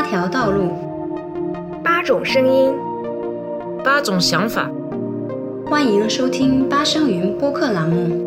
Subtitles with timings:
[0.00, 0.72] 八条道路，
[1.84, 2.74] 八种声音，
[3.84, 4.66] 八种想法。
[5.66, 8.26] 欢迎收听八声云播客栏目。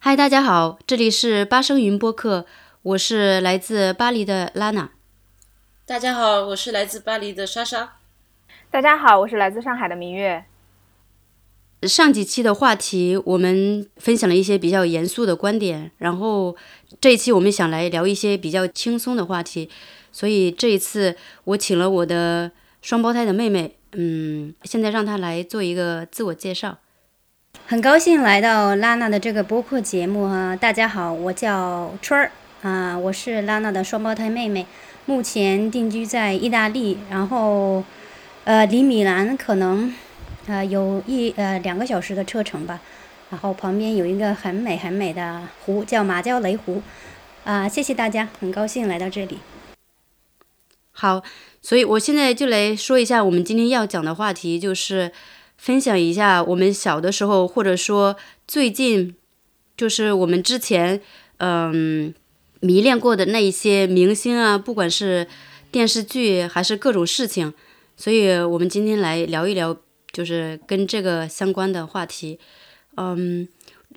[0.00, 2.44] 嗨，大家好，这里是八声云播客，
[2.82, 4.90] 我是来自巴黎的拉娜。
[5.86, 7.98] 大家好，我是来自巴黎的莎莎。
[8.68, 10.44] 大家好，我是来自上海的明月。
[11.86, 16.54] 上几期的话题，我们分享了一些比较严肃的观点，然后
[17.00, 19.68] 这一期我们想来聊一些比较轻松的话题，
[20.12, 26.78] 所以这一次我请了我的双胞胎的妹妹，嗯，现在让她来做一个自我介绍。
[27.66, 32.30] 很高兴来到拉娜的这个播客节目哈，大家好，我叫春儿
[32.62, 34.66] 啊，我是拉娜的双胞胎妹妹，
[35.06, 37.82] 目前定居在意大利，然后
[38.44, 39.94] 呃离米兰可能。
[40.46, 42.78] 呃，有一呃两个小时的车程吧，
[43.30, 46.82] 然后旁边有一个很美很美的湖，叫马焦雷湖，
[47.44, 49.38] 啊，谢谢大家，很高兴来到这里。
[50.92, 51.22] 好，
[51.62, 55.12] 所以我现在就来说一下我们今天要讲的话题，就是
[55.56, 59.16] 分享一下我们小的时候，或者说最近，
[59.78, 61.00] 就是我们之前
[61.38, 62.12] 嗯
[62.60, 65.26] 迷恋过的那一些明星啊，不管是
[65.72, 67.54] 电视剧还是各种事情，
[67.96, 69.74] 所以我们今天来聊一聊。
[70.14, 72.38] 就是跟这个相关的话题，
[72.96, 73.48] 嗯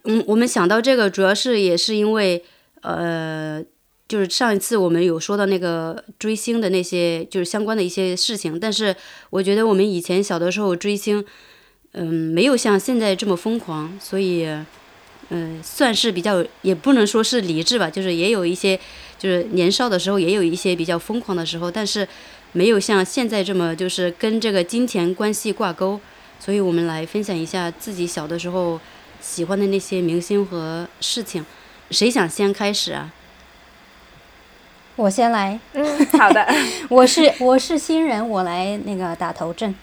[0.05, 2.43] 嗯，我们想到这个主要是也是因为，
[2.81, 3.63] 呃，
[4.07, 8.95] 就是上一次我们有说到那个追星的那些就是相关的一些事情，但是
[9.29, 11.23] 我觉得我们以前小的时候追星，
[11.91, 14.47] 嗯，没有像现在这么疯狂，所以，
[15.29, 18.79] 嗯，算是比较也不能说是理智吧，就是也有一些
[19.19, 22.07] 就是年少的时候也有一些比较疯狂的时候，但是。
[22.53, 25.99] 没有像现在这么就是跟这个金钱关系挂钩，
[26.39, 28.79] 所以我们来分享一下自己小的时候
[29.21, 31.45] 喜欢的那些明星和事情。
[31.91, 33.13] 谁想先开始啊？
[34.95, 35.59] 我先来。
[35.73, 36.47] 嗯，好的。
[36.89, 39.75] 我是我是新人，我来那个打头阵。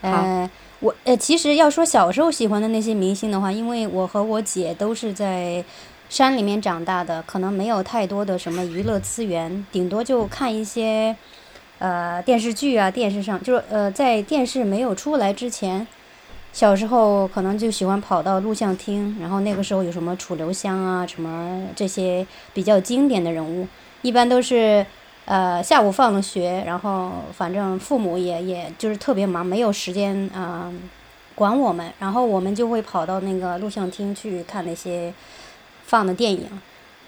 [0.00, 0.50] 呃，
[0.80, 5.64] 我呃，其实要说小时候喜欢的那些明星的话，因为我和我姐都是在
[6.08, 11.14] 山里面长大的，可能没有太多的什么娱乐资源，顶多就看一些。
[11.78, 15.86] 呃，电视剧啊，电视上就是呃，在电视没有出来之前，
[16.52, 23.68] 小时候可能就喜欢跑到录像厅，然后那个时候有什么楚留香啊，什么这些比较经典的人物，
[24.02, 24.84] 一般都是
[25.24, 30.72] 呃下午放了学，然后反正父母也也就是特别忙，没有时间啊
[31.36, 35.14] 管我们，然后我们就会跑到那个录像厅去看那些
[35.84, 36.48] 放的电影。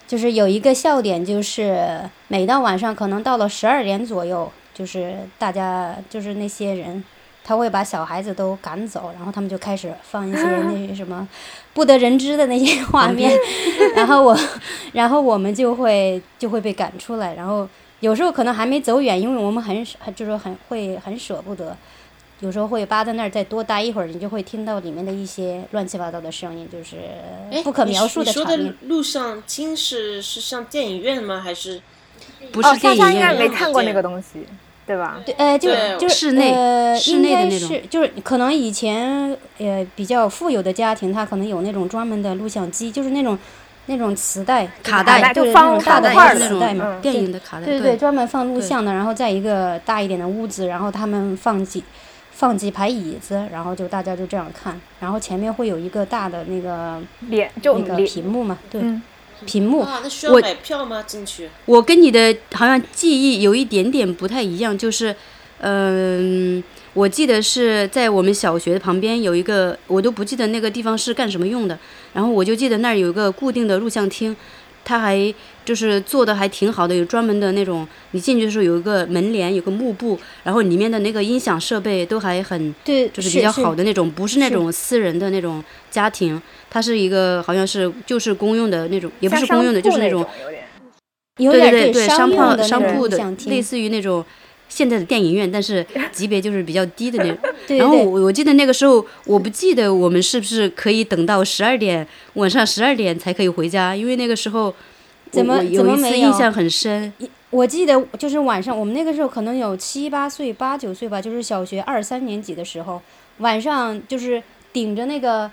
[0.07, 4.51] 就是有一个笑点，就是每到晚上，可能到了十二点左右。
[4.81, 7.05] 就是大家，就是那些人，
[7.45, 11.29] 他会把小孩子都赶走，然后他们就开始放一些那 什么
[11.75, 13.31] 不得人知的那些画面，
[13.95, 14.35] 然后我，
[14.95, 17.69] 然后我们就会就会被赶出来，然后
[18.01, 19.85] 有时候可能还没走远，因为我们很
[20.17, 21.77] 就是很会很舍不得，
[22.39, 26.97] 有时候会扒在那儿再多待一会儿，你就会听到里面的一些乱七八糟的声音，就是
[27.63, 28.59] 不可描述的场面。
[28.61, 31.39] 你说的录像厅是是上电影院吗？
[31.41, 31.83] 还是
[32.51, 33.15] 不是电影院？
[33.15, 34.47] 应该没看过那个东西。
[34.91, 35.23] 对吧？
[35.25, 43.39] 对，呃，就就是室内，呃，室内的那种，就是可能以前呃比较富有的家庭，他可能有那种专门的录像机，就是那种
[43.87, 48.93] 那种磁带、卡带，就是那种大的磁带嘛，电影的卡带，对对，专门放录像的。
[48.93, 51.85] 然后在一个大一点的屋子，然后他们放几
[52.33, 58.83] 放几排椅子，然后就大家就这样看，然后前面会有一个大的那个脸，就那个屏幕嘛，对。
[59.47, 61.03] 屏幕，我需要买票吗？
[61.07, 61.49] 进去？
[61.67, 65.15] 我跟你的好像记忆有一点点不太一样，就是，
[65.61, 66.63] 嗯，
[66.95, 71.79] 我记得是在我们小学旁边有一个，我都不记得那个地方是干什么用的，
[72.13, 74.37] 然后我就记得那儿有一个固定的录像厅。
[74.91, 75.33] 他还
[75.65, 90.27] 就是做的还挺好的，有专门的那种，你进去的时候有一个门帘，有个幕布，然后里面的那个音响设备都还很，对，就是比较好的那种，不是那种私人的那种家庭，它是一个好像是就是公用的那种，也不是公用的，就是那种，
[91.39, 93.17] 有点，对对对，商铺商铺的，
[93.47, 94.25] 类似于那种
[94.71, 97.39] 现在的电影院，但是 级别就是比较低的那种。
[97.77, 104.75] 然后我我记得那个时候，我不记得我们是不是可以等到十二点晚上十二点才可以回家，因为那个时候。
[105.33, 106.27] 怎么怎么没有？
[106.27, 107.13] 印象很深。
[107.51, 113.01] 我记得就是晚上，我们那个时候可能有七八岁、八九岁吧，就是小学二三年级的时候，
[113.39, 115.49] 晚上就是顶着那个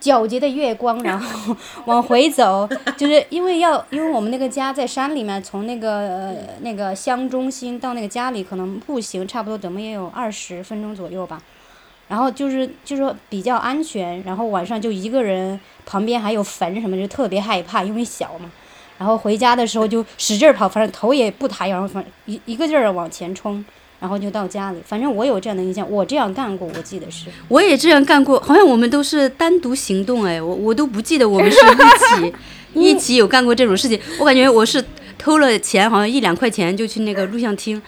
[0.00, 1.56] 皎洁的月光，然后
[1.86, 11.42] 往回走，就是因为要，因为我们那个家在山里面，从那个那个乡中心到那个家里，可能步行差不多怎么也有二十分钟左右吧。
[12.08, 18.48] 然后就是就是说比较安全，然后晚上就一个人，旁边还有坟什么，就特别害怕，因为小嘛。
[18.98, 23.62] 然后回家的时候就使劲跑，反正头也不抬，然后反一一个劲儿往前冲，
[24.00, 24.78] 然后就到家里。
[24.86, 27.26] 反正我有这样的印象，我这样干过，我记得是。
[27.48, 32.34] 我也这样干过，好像我们都是单独行动哎，我我都不记得我们是一起
[32.74, 33.98] 一起有干过这种事情。
[34.18, 34.84] 我感觉我是
[35.18, 37.80] 偷了钱，好像一两块钱就去那个录像厅，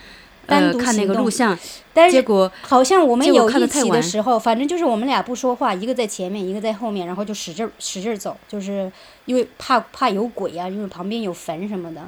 [0.46, 1.56] 呃，看那个录像。
[1.92, 8.90] 但是结果好像我们有一起的太晚时候，反正就是我们俩不说话，一个在前面，一个在后面，然后就使劲使劲走，就是
[9.24, 12.02] 因为怕怕有鬼啊，因为旁边有坟什么的。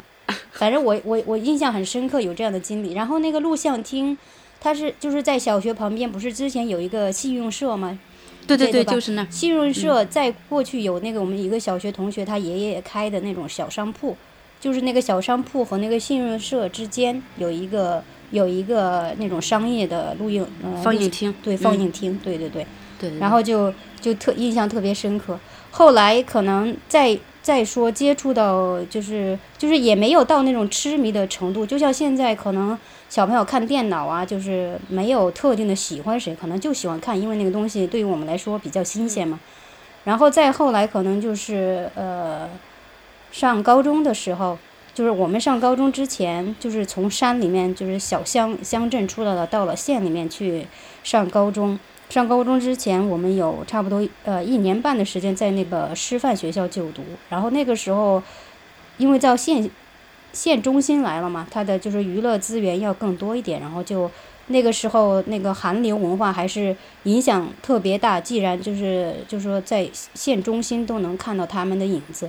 [0.53, 2.93] 反正我我我印象很深刻，有这样的经历。
[2.95, 4.17] 然后那个录像厅，
[4.61, 7.99] 它是就是在小学旁边，不是之前有一个信用社吗？
[8.47, 14.17] 对对对，就是那信用社在过去有那个我们一个小学同学他爷爷开的那种小商铺，
[14.59, 22.67] 就是那个小商铺和那个信用社之间有一个有一个那种商业的录影呃放映厅对嗯放映厅，对对对。
[22.99, 25.39] 对，然后就就特印象特别深刻。
[25.71, 32.79] 后来可能再再说接触到，就是就是也没有到那种痴迷的程度，就像现在可能
[33.09, 39.41] 小朋友看电脑啊，就是没有特定的喜欢谁，可能就喜欢看，因为那个东西对于我们来说比较新鲜嘛。
[40.05, 42.49] 然后再后来可能就是呃，
[43.31, 44.59] 上高中的时候。
[44.93, 50.67] 就是我们上高中之前，就是从山里面，就是小乡乡镇出来了，到了县里面去
[51.05, 51.79] 上高中。
[52.11, 57.03] 上高中之前，我们有差不多呃一年半的时间在那个师范学校就读。
[57.29, 58.23] 然后那个时候，
[58.99, 59.71] 因为到县
[60.33, 63.61] 县中心来了嘛，它的就是娱乐资源要更多一点。
[63.61, 64.11] 然后就
[64.49, 68.21] 那个时候那个韩流文化还是影响特别大。
[68.21, 72.29] 既然就是就是说在县中心都能看到他们的影子，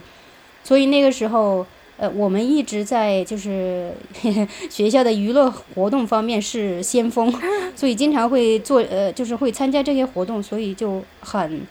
[0.63, 1.65] 所以那个时候。
[2.01, 3.93] 呃，我们一直在就是
[4.71, 7.31] 学校的娱乐活动方面是先锋，
[7.77, 11.61] 所以经常会做呃，就是会参加这些活动，所以就很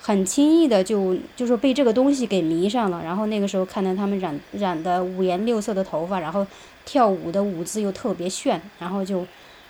[0.00, 3.00] 很轻易的就就是被这个东西给迷上了。
[3.04, 6.44] 然后那个时候看到他们染染的五颜六色的头发，然后
[6.84, 9.24] 跳舞的舞姿又特别炫，然后就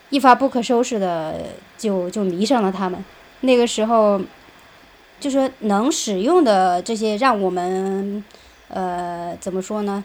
[0.09, 1.43] 一发不可收拾的
[1.77, 3.05] 就就迷上了他们。
[3.43, 4.19] 那个时候
[5.21, 8.25] 就说能使用的这些让我们。
[8.69, 10.05] 呃，怎么说呢？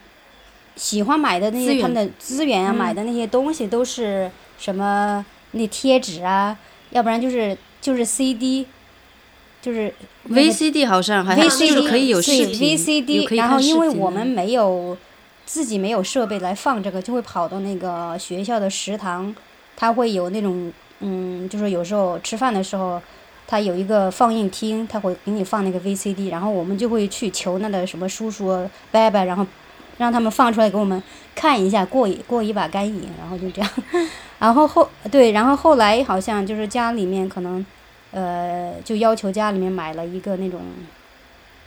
[0.75, 5.25] 喜欢买的那些他们的资源啊，嗯买的那些东西都是什么？
[5.51, 6.57] 那贴纸啊，
[6.91, 8.65] 要不然就是就是 CD，
[9.61, 9.93] 就是
[10.29, 14.97] VCD 好像还就是 VCD 可以有视对频，VCD，然后因为我们没有
[15.45, 19.35] 自己没有设备来放这个，就会跑到那个学校的食堂，
[19.75, 20.71] 它会有那种
[21.01, 23.01] 嗯，就是有时候吃饭的时候。
[23.51, 28.45] 它有一个放映厅，它会给你放那个 VCD，然后我们就会去求那个什么叔叔
[28.89, 29.45] 伯伯，然后
[29.97, 31.03] 让他们放出来给我们
[31.35, 33.69] 看一下，过一过一把干瘾，然后就这样。
[34.39, 37.65] 然后后对，然后后来好像就是家里面可能，
[38.11, 40.61] 呃，就要求家里面买了一个那种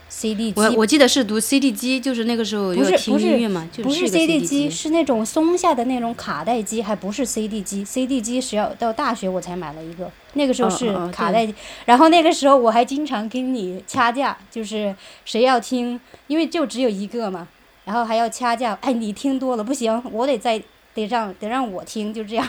[0.08, 7.84] CD 机，我我记得是读 CD 机，就是那个时候不是要听不是音乐嘛，就不是 CD 机机，，是那种松下的那种卡带机，还不是 CD 机。
[7.84, 11.54] CD 机是要到大学我才买了一个，那个时候是哦哦哦卡带机。
[11.84, 17.48] 然后那个时候我还经常跟你掐架，就是谁要听，因为就只有一个嘛，
[17.84, 18.78] 然后还要掐架。
[18.82, 20.62] 哎，你听多了不行，我得再
[20.94, 22.48] 得让得让我听，就这样。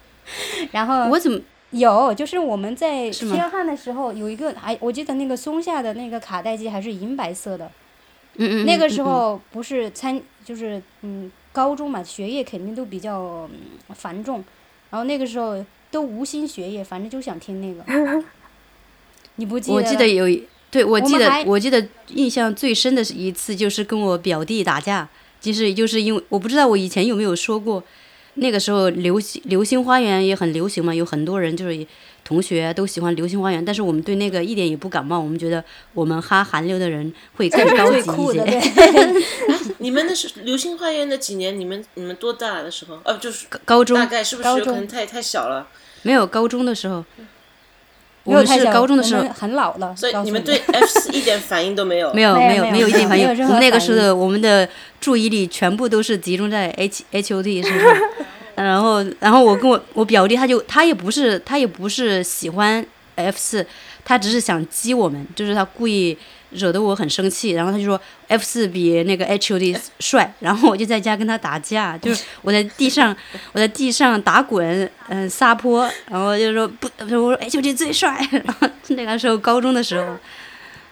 [0.72, 1.38] 然后我怎么
[1.78, 7.70] 有，就是我们在是吗天汉的时候有一个，还我记得那个松下的那个卡带机还是银白色的。
[8.38, 14.44] 嗯嗯那个时候不是参，就是嗯，高中嘛，学业肯定都比较、嗯繁重，
[14.90, 18.24] 然后那个时候都无心学业，反正就想听那个。
[19.36, 19.82] 你不记得我？
[19.82, 25.08] 记得有一，对我记得我我记得印象最深的一次，就是跟我表弟打架，
[25.40, 27.82] 就是就是因为我不知道我以前有没有说过，
[28.36, 31.86] 那个时候流星流星花园也很流行嘛，有很多人就是
[32.24, 35.62] 同学都喜欢流星花园，但是我们对那个一点也不感冒，我们觉得
[35.94, 38.60] 我们哈韩流的人会更高级一最酷的，些。
[39.78, 41.58] 你们那是《流星花园》的几年？
[41.58, 42.98] 你们你们多大的时候？
[43.04, 45.68] 呃，就是高中大概是不是有可高中能太太小了？
[46.02, 47.04] 没有高中的时候，
[48.26, 49.94] 我们是高中的时候很老了。
[49.96, 52.12] 所以你们对 F 四一点反应都没有？
[52.12, 54.68] 没有没有没有一点反应，我们那个时候我们的
[55.00, 57.96] 注意力全部都是集中在 H H O T 身上，
[58.56, 63.66] 然后然后我跟我我表弟他就他也不是他也不是喜欢 F 四，
[64.04, 66.16] 他只是想激我们，就是他故意
[66.56, 73.16] 惹得我很生气，然后他就说 F 四比那个 H U D 帅，然后我就在家跟他打架，就是我在地上
[73.52, 80.16] 我在地上打滚，嗯、撒泼，然后就说不，我说 H U D 最帅， 然后那个时候高中的时候，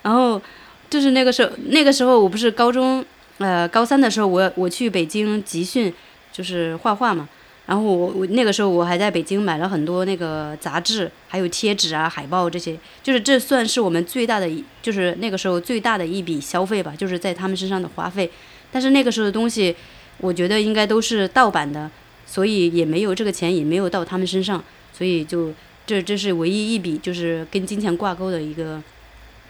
[0.02, 0.40] 然后
[0.88, 3.04] 就是那个时候那个时候我不是高中
[3.38, 5.92] 呃高三的时候我我去北京集训，
[6.32, 7.28] 就是画画嘛。
[7.66, 14.46] 然后我我那个时候我还在北京买了很多那个杂志，还有贴纸啊、海报这些，就是这算是我们最大的，
[14.82, 18.30] 就是那个时候最大的一笔消费吧，就是在他们身上的花费。
[18.70, 19.74] 但是那个时候的东西，
[20.18, 21.90] 我觉得应该都是盗版的，
[22.26, 25.50] 所以也没有这个钱也没有到他们身上，所以就
[25.86, 28.82] 这这是唯一一笔就是跟金钱挂钩的一个，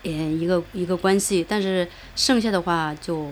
[0.05, 1.45] 嗯一个一个关系。
[1.49, 3.31] 但是剩下的话就。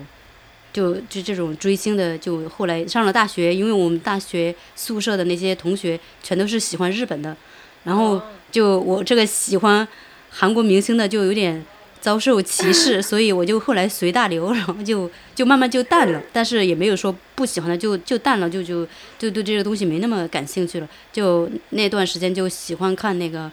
[0.72, 7.36] 就就这种追星的，就后来上了大学，因为我们大学宿舍的那些同学全都是喜欢日本的，
[7.84, 9.86] 然后就我这个喜欢
[10.30, 11.62] 韩国明星的就有点
[12.00, 18.86] 遭受歧视， 所以我就后来随大流，然后就就慢慢就淡了，但是也没有说不喜欢的就就淡了，就就
[19.18, 23.50] 就对这个东西没那么感兴趣了，就那段时间就喜欢看那个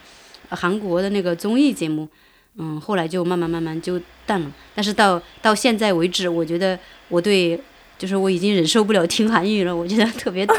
[0.49, 2.07] 韩国的那个综艺节目。
[2.61, 7.57] 嗯，后来就慢慢慢慢就淡了，但是到到现在为止，我觉得我对，
[7.97, 10.53] 就是我已经忍受不了听韩语了，我觉得特别土，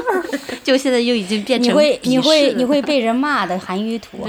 [0.62, 4.28] 就现在又已经变成你会你会你会被人骂的韩语土，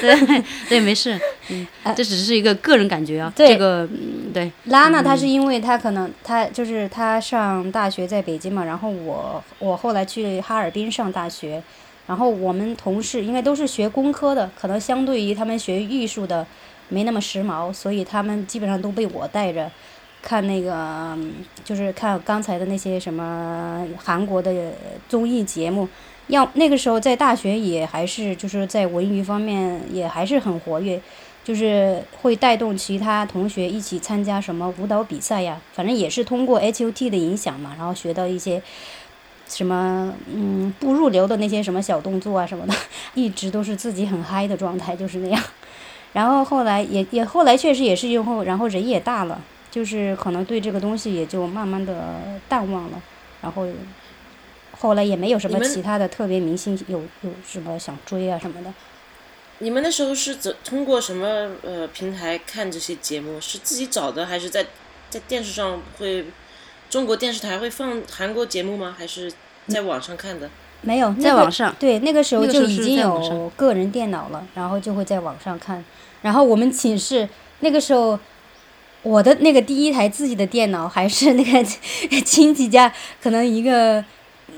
[0.00, 1.18] 对对没事，
[1.50, 4.50] 嗯，这只是一个个人感觉啊，这个嗯对。
[4.66, 11.60] 拉娜她是因为她可能她就是她上大学在北京嘛，然后我我后来去哈尔滨上大学。
[12.06, 16.44] 然后我们同事应该都是学工科的，可能相对于他们学艺术的
[16.88, 19.70] 没那么时髦，所以他们基本上都被我带着
[20.20, 21.16] 看那个，
[21.64, 24.72] 就是看刚才的那些什么韩国的
[25.08, 25.88] 综艺节目。
[26.26, 31.00] 要那个时候在大学也还是就是在文娱方面也还是很活跃，
[31.44, 38.60] 就是会带动其他同学一起参加什么舞蹈比赛呀，反正也是通过 HOT 的影响嘛，然后学到一些。
[39.52, 42.74] 什么嗯不入流的那些什么小动作啊什么的，
[43.14, 45.42] 一直都是自己很嗨的状态，就是那样。
[46.14, 49.40] 然后后来也也后来确实也是以后，然后人也大了，
[49.70, 52.18] 就是可能对这个东西也就慢慢的
[52.48, 53.02] 淡忘了。
[53.40, 53.66] 然后
[54.72, 58.72] 后来也没有什么其他的特别明星有有什么想追啊什么的。
[59.58, 63.40] 你们那时候是怎通过什么呃平台看这些节目？
[63.40, 64.66] 是自己找的，还是在
[65.08, 66.24] 在电视上会？
[66.92, 68.94] 中国电视台会放韩国节目吗？
[68.98, 69.32] 还是
[69.66, 70.50] 在网上看的？
[70.82, 71.74] 没有，在网上。
[71.80, 75.82] 对，那个时候就已经有个人电脑了，然后就会在网上看。
[76.20, 77.26] 然后我们寝室
[77.60, 78.20] 那个时候，
[79.00, 81.64] 我的那个第一台自己的电脑还是那个
[82.26, 84.04] 亲戚家，可能一个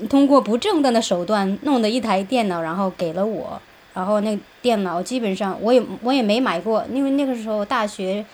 [0.09, 3.61] 通过不正当的手段弄的一台电脑，然后给了我。
[3.93, 8.25] 然后那电脑基本上我也我也没买过，因为那个时候大学。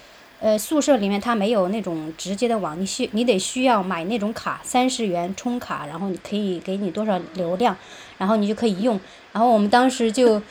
[0.41, 7.77] 呃，宿舍里面它没有那种直接的网，你需你得需要买那种卡，三十元充卡，然后你可以给你多少流量，
[8.17, 8.99] 然后你就可以用。
[9.31, 10.41] 然后我们当时就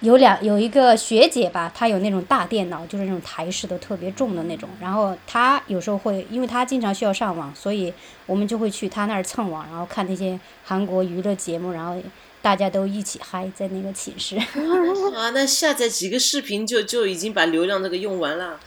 [0.00, 4.66] 有两有一个学姐吧，她有那种大电脑，就是那种台式的特别重的那种。
[4.80, 7.92] 然后她有时候会，因为她经常需要上网，所以
[8.24, 11.94] 我们就会去她那儿蹭网，然后看那些韩国娱乐节目，然后
[12.40, 14.38] 大家都一起嗨在那个寝室。
[15.14, 18.58] 啊，那下载几个视频就就已经把流量这个用完了。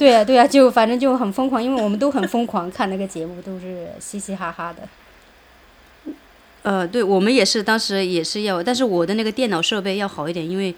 [0.00, 6.14] 对呀，对呀，就反正就很疯狂，因为我们都很疯狂看那个节目，都是嘻嘻哈哈的。
[6.62, 10.74] 呃，对我们也是，当时也是要，但是我的那个电脑设备要好一点，因为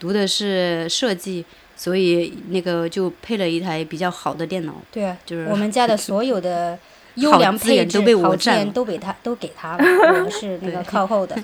[0.00, 1.44] 读的是设计，
[1.76, 4.74] 所以那个就配了一台比较好的电脑。
[4.90, 6.76] 对啊，就是我们家的 所有的
[7.14, 9.84] 优良配置、好资源都给他都给他了，
[10.24, 11.40] 我是那个靠后的。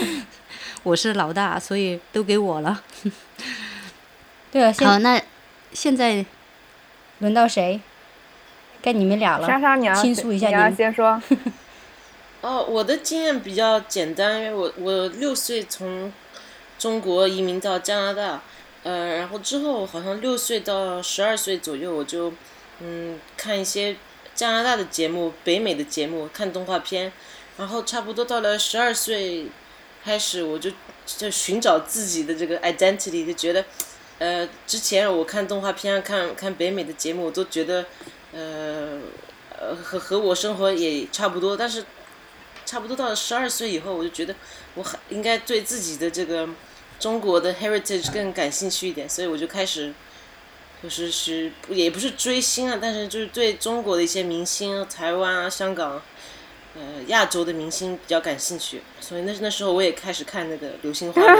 [0.84, 2.82] 我是老大，所以都给我了。
[4.52, 5.18] 对啊，好，那
[5.72, 6.22] 现在。
[7.20, 7.80] 轮到谁？
[8.82, 9.46] 该你们俩了。
[9.46, 11.22] 莎莎，你要倾诉一下，你要先说。
[12.40, 16.10] 哦，我的经验比较简单，因为我我六岁从
[16.78, 18.42] 中国移民到加拿大，
[18.82, 22.32] 呃，然后之后好像六岁到十二岁左右，我就
[22.80, 23.96] 嗯看一些
[24.34, 27.12] 加拿大的节目、北美的节目，看动画片，
[27.58, 29.48] 然后差不多到了十二岁
[30.02, 30.70] 开始，我就
[31.04, 33.62] 就寻找自己的这个 identity，就觉得。
[34.20, 37.86] 呃，之前我看动画片，看看北美的节目，我都觉得，
[38.32, 38.98] 呃，
[39.58, 41.56] 呃，和和我生活也差不多。
[41.56, 41.82] 但是，
[42.66, 44.34] 差不多到了十二岁以后，我就觉得，
[44.74, 46.46] 我还应该对自己的这个
[46.98, 49.94] 中国的 heritage 更感兴趣一点，所以我就开始，
[50.82, 56.02] 就是是也不是追星啊，但是就是对中国的一些明星，台湾啊、香港。
[56.80, 61.36] 呃，亚洲的明星比较感兴趣，所以那那时候我也开始看那个《流星花园》，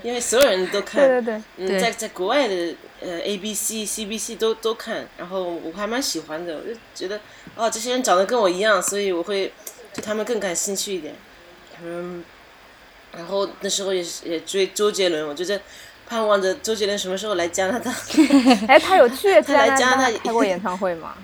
[0.04, 7.18] 因为所有人都看，对对对，嗯，在在国外的呃 A B C C B C 都都看，然后我还蛮喜欢的，我就觉得
[7.56, 9.50] 哦，这些人长得跟我一样，所以我会
[9.94, 11.14] 对他们更感兴趣一点，
[11.82, 12.22] 嗯，
[13.16, 15.58] 然后那时候也也追周杰伦，我就在
[16.06, 17.90] 盼望着周杰伦什么时候来加拿大。
[18.68, 20.18] 哎，他有去 加拿大。
[20.18, 21.14] 开过演唱会吗？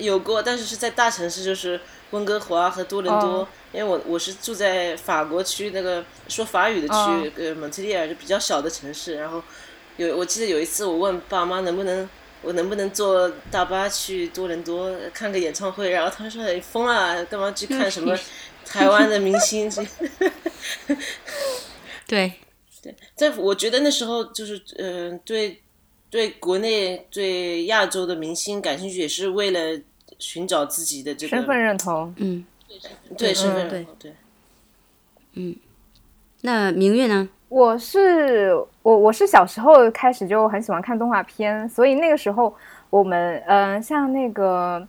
[0.00, 1.80] 有过，但是是在大城市，就是
[2.10, 9.14] 温哥华和多伦多，哦因为我我是住在法国区那个说法语的区，哦呃，蒙特利尔就比较小的城市。
[9.14, 9.40] 然后
[9.96, 12.08] 有我记得有一次我问爸妈能不能
[12.42, 18.18] 我能不能坐大巴去多伦多看个演唱会，然后他们说你疯了，干嘛去看什么
[18.66, 19.70] 台湾的明星？
[19.70, 19.84] 这
[22.08, 22.32] 对，
[22.82, 25.60] 对，在我觉得那时候就是嗯、呃对
[26.10, 29.80] 对国内对亚洲的明星感兴趣，也是为了
[30.20, 32.14] 寻找自己的这个身份认同。
[32.18, 32.44] 嗯，
[33.18, 35.58] 对身份对认同对。
[36.42, 37.28] 那明月呢？
[37.48, 42.54] 我是我我是小时候开始就很喜欢看动画片，所以那个时候
[42.90, 44.86] 我们嗯、呃像那个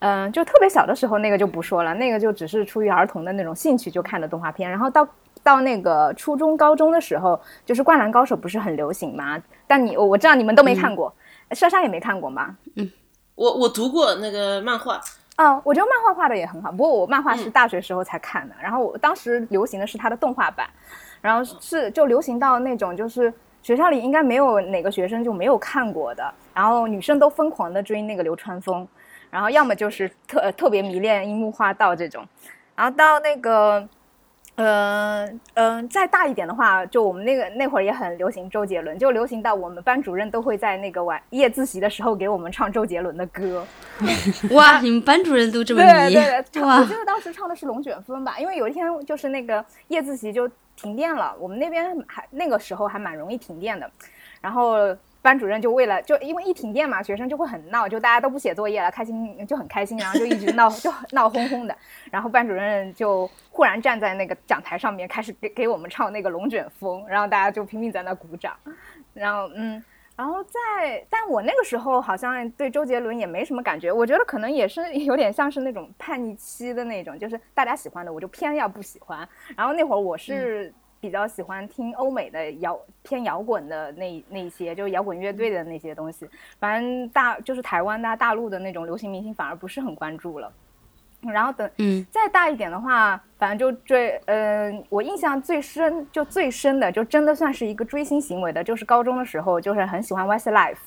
[0.00, 5.06] 嗯、呃就特别小的时候那个就不说了，那个就只是出于儿童的那种兴趣就看的动画片，然后到。
[5.42, 9.38] 到那个初中、高中的时候，就是《灌篮高手》不是很流行吗？
[9.66, 11.14] 但你我我知道你们都没看过，
[11.50, 12.56] 莎莎也没看过吗？
[13.34, 15.00] 我我读过那个漫画，
[15.36, 20.68] 哦，我觉得漫画画的也很好，不过我漫画是大学时候才看的，然后我当时流行的是它的动画版，
[21.20, 28.86] 然后是就流行到那种就是学校里应该没有哪个学生就没有看过的，然后女生都疯狂的追那个流川枫，
[29.30, 32.26] 然后要么就是特呃特别迷恋樱木花道这种，
[32.76, 33.88] 然后到那个。
[34.56, 43.66] 呃嗯、呃，再大一点的话，就我们那个那会儿也很流行周杰伦，就流行到我们班主任都会在那个晚夜自习的时候给我们唱周杰伦的歌。
[44.52, 46.14] 哇，你们班主任都这么迷？
[46.14, 53.90] 对对对，唱我记得当时唱的是《龙卷风》吧，因为有一天就是那个夜自习就停电了，我们那边还那个时候还蛮容易停电的，
[54.40, 61.74] 然后班主任就为了就因为一停电嘛，学生就会很闹，就大家都不写作业了，开心就很开心，然后就一直闹就闹哄哄的，
[62.10, 68.54] 然后班主任就忽然站在那个讲台上面开始给给我们唱那个《龙卷风》，然后大家就拼命在那鼓掌，
[69.14, 69.82] 然后嗯。
[70.16, 79.28] 然后在，但我那个时候好像对周杰伦也没什么感觉，我觉得可能也是有点像是那种叛逆期的那种，就是大家喜欢的我就偏要不喜欢。
[79.56, 80.72] 然后那会儿我是
[81.04, 86.26] 比较喜欢听欧美的摇偏摇滚的那那些，就是摇滚乐队的那些东西。
[86.58, 90.50] 反正大就是台湾的大陆的那种流行明星反而不是很关注了。
[91.20, 100.78] 然后等嗯再大一点的话，反正就追，嗯、我印象最深就最深的，就真的算是一个追星行为的，就是高中的时候，就是很喜欢 Westlife，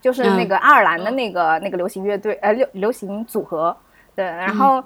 [0.00, 3.74] 就是那个爱尔兰的那个、那个流行乐队，呃，流流行组合，
[4.14, 4.84] 对，然后，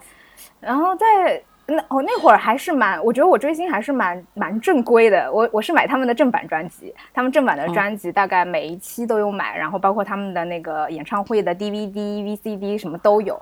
[0.60, 13.40] 然后在那我、那会儿还是蛮，我觉得我追星还是蛮蛮正规的，我我是买他们的正版专辑，他们正版的专辑大概每一期都有买，然后包括他们的那个演唱会的 DVD、VCD 什么都有。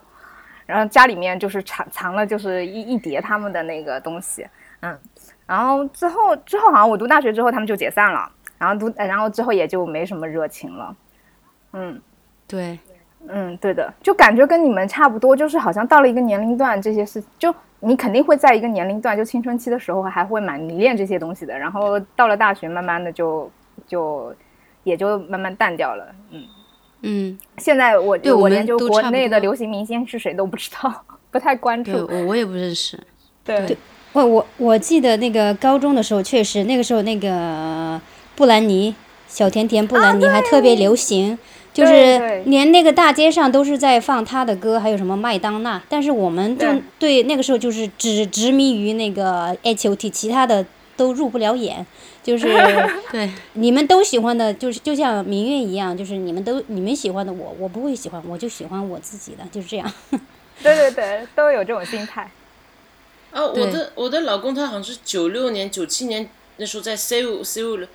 [0.66, 4.44] 然后家里面就是藏藏了就是一一叠他们的那个东西，
[4.80, 4.98] 嗯，
[5.46, 10.96] 然后之后之后好像我读大学之后他们就解散了，然后读呃然后之后也就没什么热情了，
[11.72, 12.00] 嗯。
[12.48, 12.78] 对，
[13.26, 23.50] 嗯，对的，就感觉跟你们差不多，就是好像到了一个年龄段，这些事就你肯定会在一个年龄段，就青春期的时候还会蛮迷恋这些东西的，然后到了大学，慢慢的就
[23.86, 24.34] 就
[24.82, 26.42] 也就慢慢淡掉了，嗯。
[27.02, 32.06] 嗯，现在我我对我连就国内的流行明星是谁都不知道， 不太关对注。
[32.10, 32.98] 我我也不认识。
[33.44, 33.76] 对
[34.14, 38.00] 我我我记得那个高中的时候，确实那个时候那个
[38.34, 38.92] 布兰妮
[39.28, 41.38] 小甜甜布兰妮还特别流行，
[41.76, 45.82] 就是连那个大街上都是在放他的歌，还有什么麦当娜。
[45.88, 50.64] 但是我们就对对那个时候就是只执迷于那个 H.O.T，其他的
[50.96, 51.84] 都入不了眼。
[52.26, 52.48] 就是
[53.12, 59.88] 对，你们都喜欢的，就是就像明月一样，就是你们都你们喜欢的我，我不会喜欢，我就喜欢我自己的，就是这样。
[60.60, 62.28] 对对对，都有这种心态。
[63.30, 67.86] 啊，我的我的老公他好像是九六年、九七年那时候在 Seoul Seoul，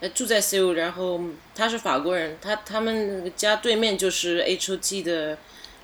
[0.00, 1.20] 呃，住在 Seoul，然后
[1.54, 5.36] 他是法国人，他他们家对面就是 H.O.T 的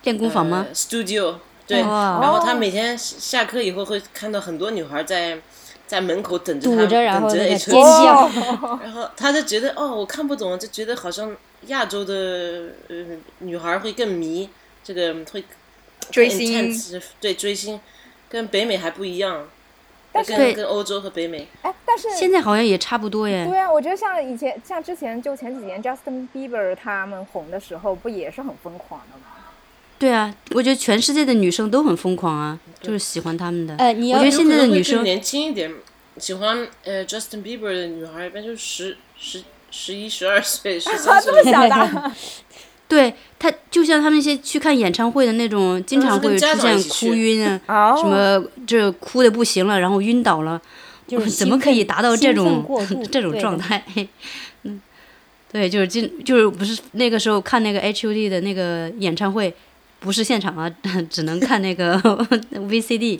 [0.02, 1.34] 练功房吗呃？？Studio，
[1.66, 5.38] 对，哇然后他每天下课以后会看到很多女孩在
[5.86, 6.76] 在门口等着他，
[7.20, 8.30] 等着尖叫。
[8.82, 12.96] 然后他就觉得哦，我看不懂，就觉得好像亚洲的呃
[13.40, 14.48] 女孩会更迷
[14.82, 15.44] 这个会
[16.10, 16.72] 追星
[17.20, 17.78] 对追星，
[18.30, 19.46] 跟北美还不一样，
[20.16, 21.46] 但是对跟跟欧洲和北美。
[21.62, 23.46] 哎，但是现在好像也差不多耶。
[23.48, 29.24] 对啊，我觉得像以前，像之前就前几年 Justin Bieber 他们红的时候，不也是很疯狂的吗？
[29.98, 33.74] 对啊，我觉得全世界的女生都很疯狂啊，就是喜欢他们的。
[33.76, 35.72] 呃，你要我觉得现在的女生年轻一点，
[36.18, 41.50] 喜欢呃 Justin Bieber 的女孩一般就十十十一、十二岁、十三岁 这么。
[41.50, 42.16] 小的啊，
[42.88, 50.60] 对他，就像他们那些去看演唱会的那种，经常会出现哭晕啊，哦什么这哭的不行了，然后晕倒了，
[51.06, 52.64] 就是怎么可以达到这种
[53.10, 53.82] 这种状态？
[54.62, 54.80] 嗯，
[55.50, 59.52] 对，就是经就是不是那个时候看那个 H.O.T 的那个演唱会，
[59.98, 60.70] 不是现场啊，
[61.10, 62.00] 只能看那个
[62.54, 63.18] VCD，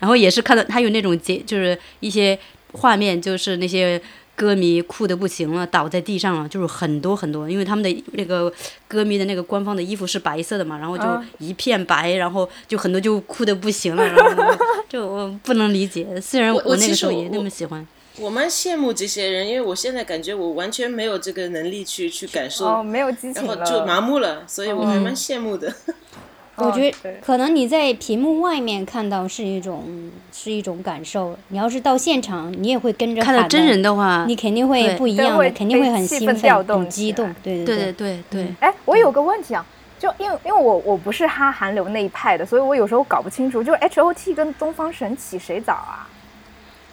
[0.00, 2.38] 然后也是看到他有那种节，就是一些
[2.72, 4.00] 画面，就是那些
[4.36, 8.52] 歌迷哭的不行了，倒在地上了，就是很多很多，因为他们的那个
[8.88, 14.56] 歌迷的那个官方的衣服是白色的嘛，然后就嗯一片白，然后就很多就哭的不行了， 然后
[14.88, 17.86] 就我不能理解，虽然我我那个时候也那么喜欢。
[18.18, 25.68] 我蛮羡慕这些人，因为我现在感觉我完全没有这个能力去去感受，哦，没有激情了，然后就麻木了，所以我还嗯蛮羡慕的。
[25.68, 25.74] 哦
[26.56, 37.34] 我觉得可能你在屏幕外面看到是一种是一种感受，你要是到现场，你也会跟着看到真人的话，你肯定会不一样的，肯定会很兴奋、调动很激动。
[37.42, 39.66] 对对对对对对，哎，我有个问题啊，
[39.98, 46.08] 就因为因为我我不是哈韩流那一派的，所以我有时候搞不清楚，就是 H O T 跟东方神起谁早啊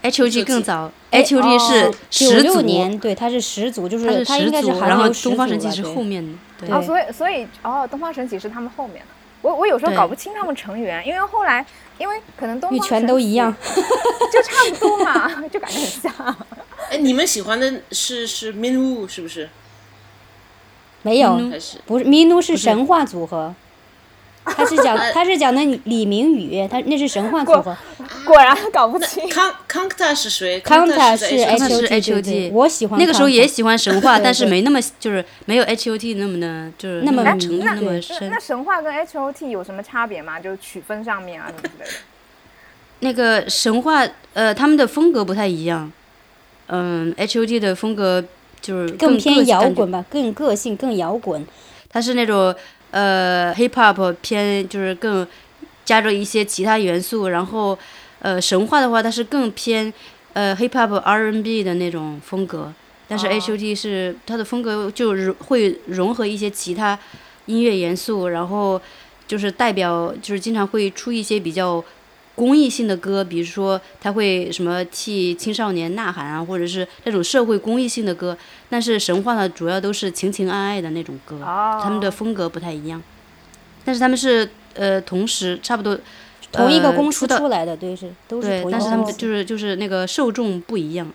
[0.02, 9.06] ？H O G 更早哎，H O G 是哦九始祖，六年，对，它是始祖，就是它应该是始祖，然后韩流始东方神起祖吧对是后面的，对对哦，所以所以哦，东方神起是他们后面的。
[9.42, 11.66] 我我有时候搞不清他们成员，因为后来
[11.98, 13.54] 因为可能东方神起都一样，
[14.32, 16.36] 就差不多嘛， 就感觉很像。
[16.90, 19.50] 哎，你们喜欢的是是 Minwoo 是不是？
[21.04, 21.36] 没有，
[21.88, 23.56] 不是 Minu 是神话组合，
[24.44, 27.78] 他是讲 他是讲的李明宇，他那是神话组合
[28.26, 29.30] 果然搞不清。
[29.30, 38.40] 康康塔是谁，Kanta 是是 H O 对我喜欢那个时候也喜欢神话，但是没那么就是没有 H O T 那么的，就是那么么程度那那么那深那。
[38.40, 40.40] 神话跟 H O T 有什么差别吗？
[40.40, 41.92] 就是曲风上面啊什么之类的。
[43.00, 45.92] 那个神话，呃，他们的风格不太一样。
[46.68, 48.24] 嗯，H O T 的风格
[48.62, 51.46] 就是更偏摇滚吧，更个性，更摇滚。
[51.90, 52.56] 他是那种
[52.92, 55.28] 呃 hip hop 偏就是更
[55.84, 57.78] 加入一些其他元素，然后
[58.20, 59.92] 呃神话的话它是更偏
[60.34, 62.72] 呃 hip hop R&B 的那种风格，
[63.08, 66.98] 但是哦 H O T 是它的风格就是会融合一些其他
[67.48, 68.82] 音乐元素，然后
[69.28, 71.84] 就是代表就是经常会出一些比较。
[72.34, 78.38] 公益性的歌，比如说他会什么替青少年呐喊啊，或者是那种社会公益性的歌。
[78.70, 81.38] 但是神话呢，主要都是情情爱爱的那种歌。
[81.44, 83.02] 哦，他们的风格不太一样，
[83.84, 86.00] 但是他们是呃同时差不多
[86.52, 89.06] 同一个呃公司出来的，对是都是对，同一但是他们。
[89.06, 91.12] 就是就是那个受众不一样，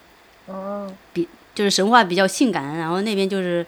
[1.13, 3.65] 比，就是神话比较性感，然后那边就是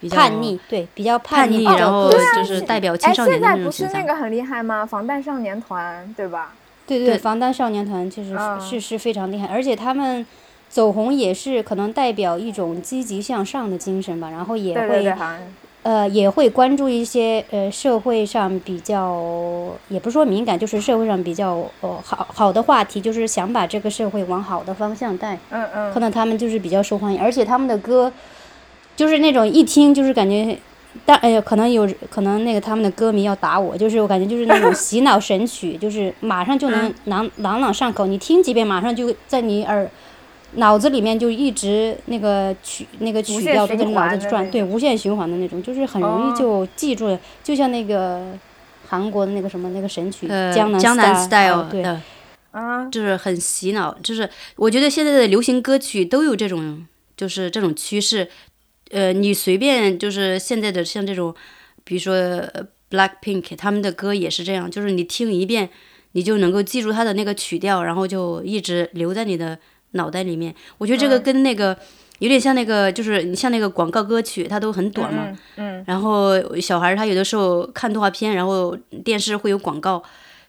[0.00, 3.94] 比较叛逆，对，比较逆，叛逆，然后就是代表青哎，少年的现在不那种形象。
[3.94, 4.86] 是那个很厉害吗？
[4.86, 6.54] 防弹少年团，对吧？
[6.86, 10.24] 对对，对防弹少年团确实是、嗯是是非常厉害，而且他们
[10.68, 15.16] 走红也是可能代表一种积极向上的精神吧，然后也会对对对，
[15.82, 25.92] 呃也会关注一些呃社会上比较也不是说敏感，就是社会上比较呃好好的话题，就是想把这个社会往好的方向带，嗯嗯。
[25.92, 28.12] 可能他们就是比较受欢迎，而且他们的歌
[28.96, 30.58] 就是那种一听就是感觉。
[31.04, 39.88] 但哎呀，可能有可能那个他们的歌迷要打我，就是我感觉就是那种 洗脑神曲，就是马上就能朗朗朗上口，你听几遍，马上就在你耳
[40.54, 46.32] 脑子里面就一直那个曲那个曲调都在脑子里转，对，无限循环的那种，就是很容哦。
[46.32, 48.32] 易就记住了，就像那个
[48.88, 52.00] 韩国的那个什么那个神曲呃，江南江南哦对，的，
[52.52, 58.28] 啊，就是很洗脑，就是我觉得现在的流行歌曲都有这种，就是这种趋势。
[58.90, 61.34] 呃，你随便就是现在的像这种，
[61.84, 65.68] 比如说呃 Blackpink 他们的歌也是这样，就是你听一遍，
[66.12, 69.58] 你就能够记住它的那个曲调，然后就一直留在你的
[69.92, 70.54] 脑袋里面。
[70.78, 71.76] 我觉得这个嗯跟那个、
[72.20, 75.26] 有点像那个，就是你像那个广告歌曲，它都很短嘛。
[75.28, 80.02] 嗯嗯然后小孩儿他有的时候看动画片，然后电视会有广告，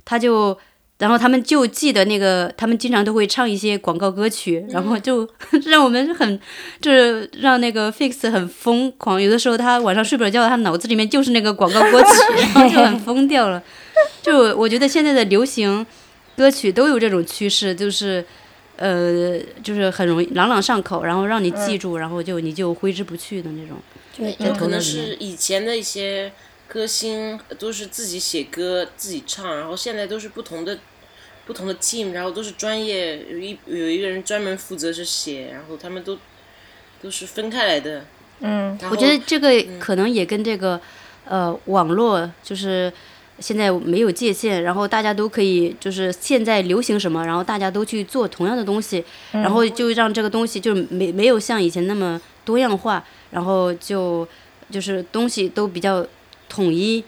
[0.05, 0.57] 他就，
[0.97, 5.27] 然后他们就记得那个，他们经常都会唱一些广告歌曲，然后就
[5.65, 6.39] 让我们很，
[6.81, 9.21] 就是让那个 Fix 很疯狂。
[9.21, 12.09] 有的时候他晚上睡不着觉，他脑子里面就是那个广告歌曲，
[12.55, 13.61] 然后就很疯掉了。
[14.21, 15.85] 就我觉得现在的流行
[16.35, 18.25] 歌曲都有这种趋势，就是。
[18.79, 23.75] 呃，就是很容易朗朗上口，然后让你记住，然后就你就挥之不去的那种。
[24.15, 26.31] 对有可能是以前的一些
[26.67, 30.77] 歌星都是自己写歌自己唱，然后现在都是不同的
[31.45, 36.17] 不同的 team，然后都是专业，有一有一个人专门负责是写，然后他们都
[37.01, 38.05] 都是分开来的。
[38.41, 39.49] 嗯我觉得这个
[39.79, 40.79] 可能也跟这个，
[41.25, 42.91] 呃，网络就是
[43.39, 54.27] 现在没有界限，然后大家都可以就是现在流行什么，然后大家都去做同样的东西，然后就让这个东西就是没没有像以前那么多样化，然后就
[54.69, 56.05] 就是东西都比较
[56.49, 57.03] 统一，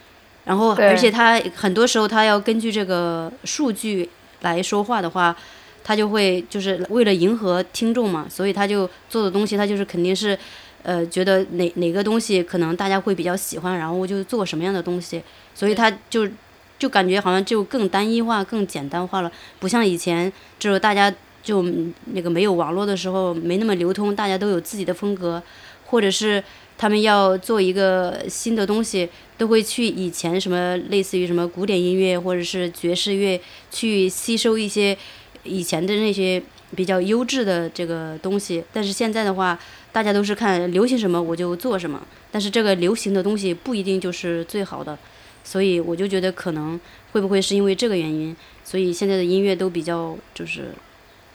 [0.45, 4.09] 然后而且他很多时候他要根据这个数据
[4.41, 5.35] 来说话的话。
[5.81, 10.37] 他就会就是为了迎合听众嘛，所以他就做的东西，他就是肯定是
[10.83, 15.23] 呃，觉得哪哪个东西可能大家会比较喜欢，然后我就做什么样的东西，
[15.55, 16.29] 所以他就
[16.77, 21.63] 就感觉好像就更单一化、更简单化了，不像以前就是大家就
[22.13, 25.41] 那个没有网络的时候没那么流通，大家都有自己的风格，
[25.87, 26.43] 或者是
[26.79, 33.39] 他们要做一个新的东西，都会去以前什么类似于什么古典音乐或者是爵士乐
[33.69, 34.97] 去吸收一些
[35.43, 36.41] 以前的那些
[36.75, 39.59] 比较优质的这个东西，但是现在的话。
[39.91, 41.99] 大家都是看流行什么我就做什么，
[42.31, 44.95] 但是这个流行的东西不一定就是最好的，
[45.43, 46.79] 所以我就觉得可能
[47.11, 50.65] 会不会是因为这个原因，所以现在的音乐都比较就是，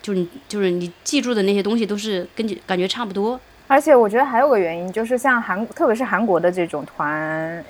[0.01, 3.39] 就是就是你记住的那些东西都是根据感觉差不多。
[3.75, 7.65] 而且我觉得还有个原因，就是像韩，特别是韩国的这种团，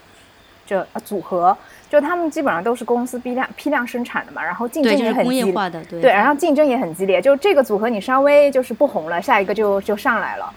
[0.67, 1.57] 这组合。
[1.89, 5.53] 就他们基本上都是公司批量批量生产的嘛，然后竞争也很激烈，
[5.89, 7.23] 对，对，然后竞争也很激烈。
[7.23, 10.53] 就这个组合你稍微就是不红了，下一个就就上来了，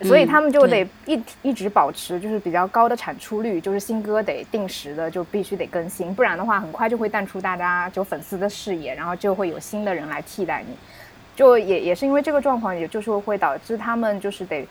[0.00, 10.74] 所以他们就得一一直保持就是比较高的产出率，就是新歌得定时的就必须得更新，不然的话很快就会淡出大家就粉丝的视野，然后就会有新的人来替代你。
[11.34, 14.66] 就也也是因为这个状况，也就是会导致他们就是得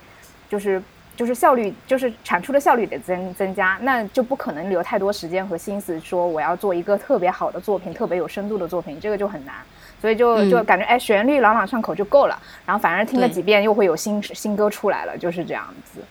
[0.56, 0.82] 就是。
[1.18, 9.56] 就是效率，就是产出的效率得增增加，那就不可能留太多时间和心思说我要做一个特别好的作品，特别有深度的作品，这个就很难。
[10.02, 16.02] 所以就就感觉哎，旋律朗朗上口就够了，然后反而听了几遍又会有新新歌出来了，就是这样子，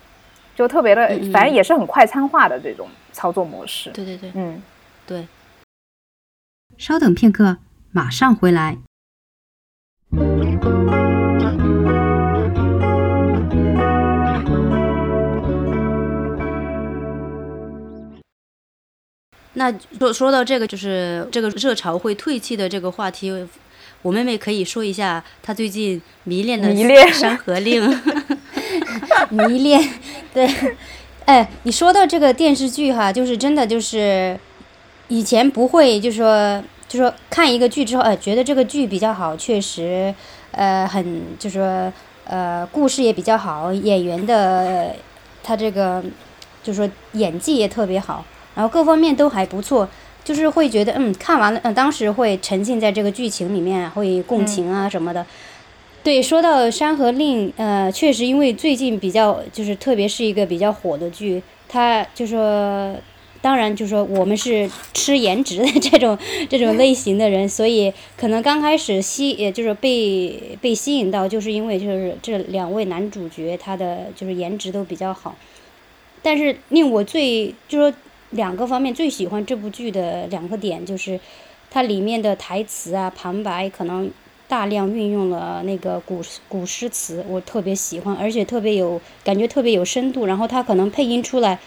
[0.56, 3.90] 就特别的，反正也是很快餐化的这种操作模式。
[3.90, 4.62] 对对对，嗯，
[5.06, 5.28] 对。
[6.78, 7.58] 稍等片刻，
[7.92, 8.78] 马上回来。
[19.54, 23.32] 那说说到这个，就是这个热潮会退去的这个话题，
[24.02, 26.68] 我妹妹可以说一下她最近迷恋的
[27.12, 27.82] 《山河令》。
[29.30, 29.80] 迷恋，
[30.32, 30.48] 对，
[31.24, 34.38] 哎，你说到这个电视剧哈，就是真的就是
[35.08, 40.14] 以前不会，就说就说看一个剧之后，哎，觉得这个剧比较好，确实，
[40.50, 41.90] 呃，很就说
[42.24, 44.94] 呃，故事也比较好，演员的
[45.42, 46.04] 他这个
[46.62, 48.24] 就说演技也特别好。
[48.54, 49.88] 然后各方面都还不错，
[50.24, 55.26] 就是会觉得，嗯，看完了，嗯，当时会沉浸在这个剧情里面，会共情啊什么的。
[56.02, 62.94] 对，说到《山河令》，呃，确实因为最近比较，就是特别是一个比较火的剧，它就说，
[63.40, 66.16] 当然就说我们是吃颜值的这种
[66.48, 75.34] 这种类型的人，所以可能刚开始吸，也就是被被吸引到，就是因为就是这两位男主角他的就是颜值都比较好，
[76.22, 77.92] 但是令我最就说。
[78.34, 81.18] 两个方面最喜欢这部剧的两个点就是，
[81.70, 84.10] 它里面的台词啊旁白可能
[84.46, 90.26] 大量运用了那个古古诗词，我特别喜欢，而且特别有感觉，特别有深度。
[90.26, 91.58] 然后它可能配音出来，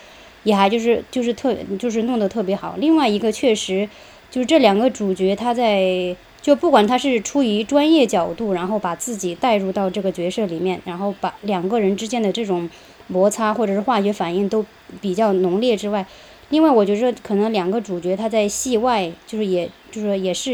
[0.43, 2.75] 也还就是 就是特就是弄得特别好。
[2.77, 3.89] 另外一个确实
[4.29, 12.69] 就是这两个主角他在就不管他是出于专业角度，然后把自己带入到这个角色里面，然后把两个人之间的这种
[13.07, 14.65] 摩擦或者是化学反应都
[15.01, 16.05] 比较浓烈之外。
[16.49, 20.51] 另外，我觉着可能两个主角他在戏外就是也就是也是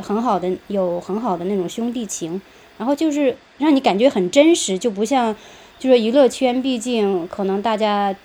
[0.00, 2.40] 很好的有很好的那种兄弟情，
[2.78, 5.36] 然后就是让你感觉很真实，就不像
[5.78, 8.16] 就是娱乐圈，毕竟可能大家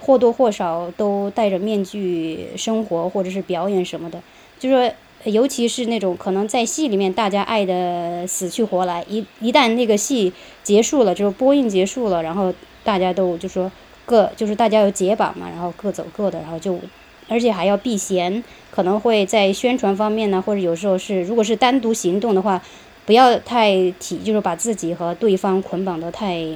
[0.00, 4.22] 或多或少都戴着面具生活或者是表演什么的，
[4.60, 4.88] 就说
[5.24, 13.68] 尤其是那种可能在戏里面大家爱的死去活来，一一旦那个戏结束了，就是播映结束了，然后大家都就说。
[14.06, 16.78] 各就是大家有解绑嘛，然后各走各的，然后就，
[17.28, 22.60] 而且还要避嫌，可能会在宣传方面呢，或者有时候是如果是单独行动的话，
[23.06, 26.46] 不要太体，就是把自己和对方捆绑的太，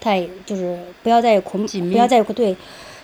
[0.00, 2.56] 太就是不要再捆，不要再对，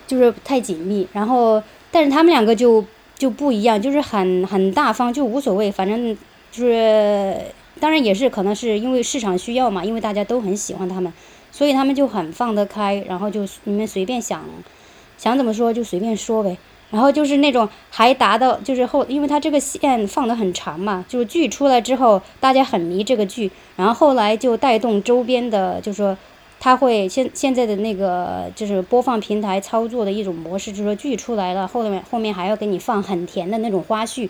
[0.06, 1.06] 就是太紧密。
[1.12, 2.84] 然后，但是他们两个就
[3.16, 6.16] 就不一样，就是很很大方，就无所谓，反正
[6.52, 7.36] 就是，
[7.80, 11.12] 当然也是可能是因为市场需要嘛，因为大家都很喜欢他们。
[11.54, 14.42] 所以他们就很放得开，然后就你们随便想，
[15.16, 16.56] 想怎么说就随便说呗。
[16.90, 26.18] 然后就是那种还达到就是后，因为他这个线放得很长嘛，就是剧出来之后，大家很迷这个剧，然后后来就带动周边的，就是说
[26.58, 34.28] 他会现现在的那个就是播放平台操作的一种模式，就是说剧出来了，后面后面还要给你放很甜的那种花絮，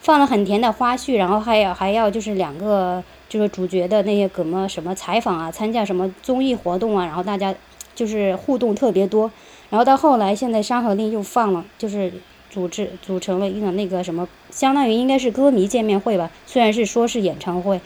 [0.00, 3.02] 放了很甜的花絮，然后还要还要就是两个。
[3.30, 7.54] 就是主角的那些什么什么采访啊，参加什么综艺活动啊，然后大家
[7.94, 9.30] 就是互动特别多。
[9.70, 12.12] 然后到后来，现在《山河令》又放了，就是
[12.50, 17.80] 组织组成了一个那个什么，相当于应该是歌迷见面会吧，虽然是说是演唱会。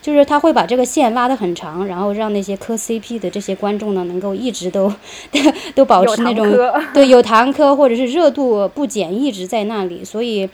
[0.00, 4.90] 就是他会把这个线拉得很长，然后让那些磕 CP 的这些观众呢，能够一直都
[5.74, 6.46] 都保持那种
[6.94, 10.04] 对有堂磕或者是热度不减，一直在那里。
[10.04, 10.48] 所以，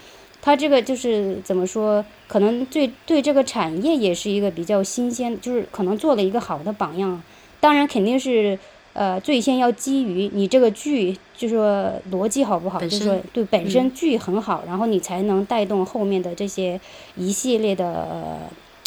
[0.45, 7.23] 他这个就是怎么说，可能对对这个产业也是一个比较新鲜，就是可能做了一个好的榜样。
[7.61, 8.59] 当然，肯定是
[8.93, 16.79] 呃，最先要基于你这个剧，就说逻辑好不好，就说对本身剧很好，然后你才能带动后面的这些
[17.17, 18.39] 一系列的。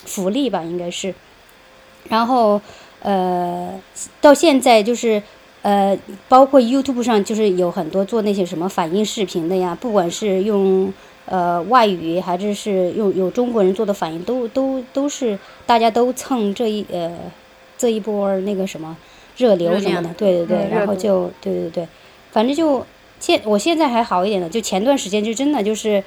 [0.06, 1.14] 福利吧，应该是。
[2.08, 2.62] 然后，
[3.02, 3.78] 呃，
[4.22, 5.22] 到现在就是，
[5.64, 5.98] 呃，
[6.30, 10.94] 包括 YouTube 上就是有很多做那些什么反应视频的呀，不管是用
[11.28, 17.16] 呃外语还是是用有中国人做的反应，都都都是大家都蹭这一呃
[17.78, 18.98] 这一波那个什么
[19.38, 21.88] 热流什么的，对对对，然后就对对对，
[22.32, 22.86] 反正就
[23.20, 26.04] 现我现在还好一点的，就前段时间就真的就是。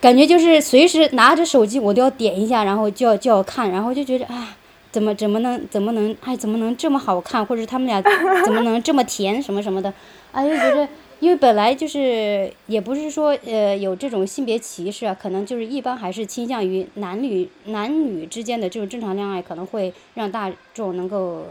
[0.00, 4.48] 感觉就是随时拿着手机，我都要点一下，然后就要就要看，然后就觉得啊，
[4.90, 8.02] 怎么怎么能怎么能哎怎么能这么好看，或者他们俩
[8.44, 9.94] 怎么能这么甜什么什么的，
[10.32, 10.88] 哎就觉得，
[11.22, 21.46] 因为本来就是也不是说呃有这种性别歧视啊，可能就是一般还是倾向于男女男女之间的这种正常恋爱，可能会让大众能够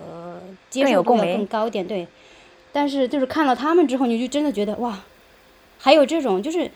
[0.69, 2.05] 接受度更高一点，对。
[2.73, 4.99] 但是就是看了他们之后，你就真的觉得哇，
[5.77, 6.69] 还有这种就是。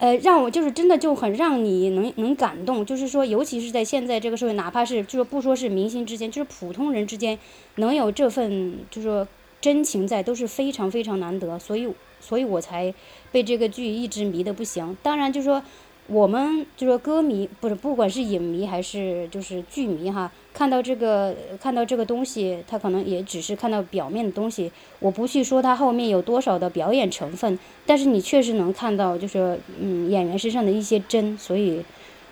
[0.00, 7.36] 呃，让我就是真的就很让你能能感动，就是说，尤其是在现在这个社会，哪怕是就是不说是明星之间，就是普通人之间，
[7.78, 9.26] 能有这份就是说
[9.60, 11.92] 真情在，都是非常非常难得，所以，
[12.28, 12.92] 所以我才
[13.32, 14.96] 被这个剧一直迷得不行。
[15.02, 15.62] 当然，就说。
[16.10, 24.72] 我们就说歌迷不是，不管是影迷还是就是剧迷哈，看到这个看到这个东西，他可能也只是看到表面的东西。
[25.00, 31.84] 我不去说他后面有多少的表演成分，但是你确实能看到，就是嗯演员身上的一些真，所以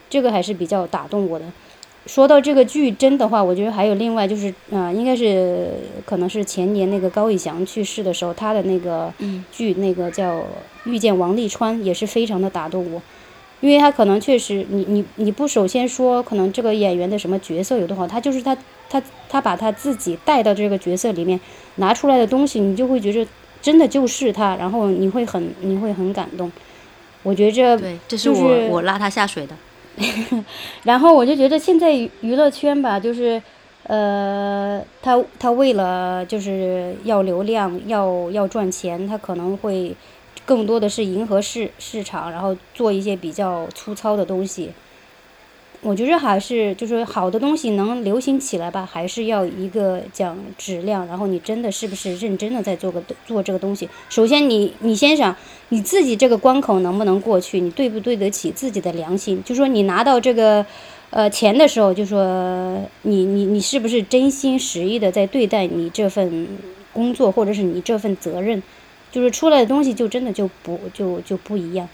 [0.08, 1.44] 这个还是比较打动我的。
[2.06, 5.70] 说到这个剧真的话，我觉得还有另外就是啊，应该是
[6.04, 9.12] 可能是前年那个高以翔去世的时候，他的那个
[9.50, 10.38] 剧那个叫
[10.84, 13.02] 《遇见王沥川》，也是非常的打动我。
[13.60, 18.56] 因为他可能确实，你你你不首先说可能这个演员的什么角色有多好，他就是他
[18.88, 21.40] 他他把他自己带到这个角色里面
[21.76, 23.26] 拿出来的东西，你就会觉得
[23.62, 26.52] 真的就是他，然后你会很你会很感动。
[27.22, 29.56] 我觉着对，这是我我拉他下水的。
[30.84, 33.42] 然后我就觉得现在娱乐圈吧，就是
[33.84, 39.94] 呃，他他为了就是要流量要要赚钱，他可能会。
[40.44, 44.70] 更多的是迎合市市场，然后做一些比较粗糙的东西。
[45.86, 51.06] 我觉得还是就是好的东西能流行起来吧，还是要一个讲质量。
[51.06, 53.88] 然后你真的是不是认真的在做个做这个东西？
[54.08, 55.36] 首先你你先想
[55.68, 57.60] 你自己这个关口能不能过去？
[57.60, 59.40] 你对不对得起自己的良心？
[59.44, 60.66] 就说你拿到这个
[61.10, 66.48] 呃钱的时候，就说你你你是不是真心实意的在对待你这份
[66.92, 68.60] 工作，或者是你这份责任？
[69.12, 71.88] 就是出来的东西就真的就不就就不一样，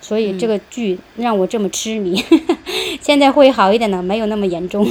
[0.00, 2.22] 所以这个剧让我这么痴迷，
[3.00, 4.90] 现在会好一点了，没有那么严重。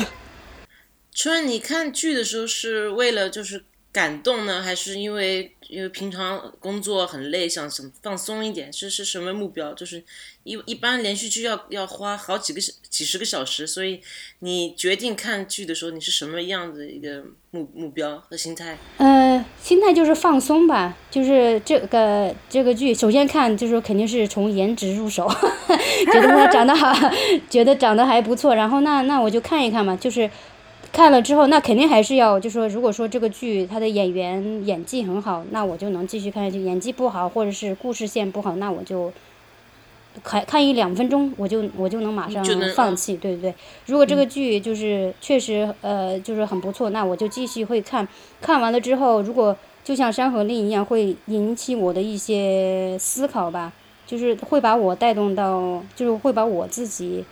[1.14, 3.66] 春，你看剧的时候是为了就是
[3.98, 5.52] 感动呢，还是因为？
[5.70, 9.74] 因为平常工作很累，想什放松一点，是是什么目标？
[9.74, 10.02] 就是
[10.46, 14.00] 一一般连续剧要要花好几个几十个小时，所以
[14.40, 18.78] 你决定看剧的时候，你是什么样的一个目目标和心态？
[18.96, 25.30] 呃，心态就是放松吧，就是这个这个剧，首先看就是肯定是从颜值入手，
[26.14, 26.94] 觉得他长得好，
[27.50, 30.32] 觉得长得还不错，然后那那我就看一看嘛，就是。
[30.98, 36.60] 看了之后，那肯定还是要，就说如果说这个剧它的演员演技很好，那我就能继续看下去。
[36.64, 39.14] 演技不好，或者是故事线不好，那我就
[40.24, 43.54] 看看一两分钟，我就我就能马上放弃，对不对。
[43.86, 48.08] 如果这个剧就是确实呃就是很不错，那我就继续会看。
[48.42, 53.72] 看完了之后，如果就像《山河令》一样，会引起我的一些思考吧，
[54.08, 57.24] 就是会把我带动到，就是会把我自己。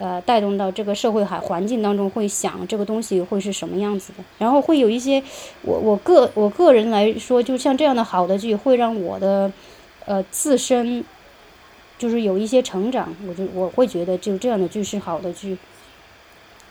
[0.00, 5.22] 呃，带动到这个社会环环境当中，会想这个东西会是什么样子的，然后会有一些，
[5.60, 9.52] 我我个我个人来说，就像这样的好的剧，会让我的，
[10.06, 11.04] 呃，自身，
[11.98, 15.58] 就是有一些成长，我就我会觉得就这样的剧是好的剧，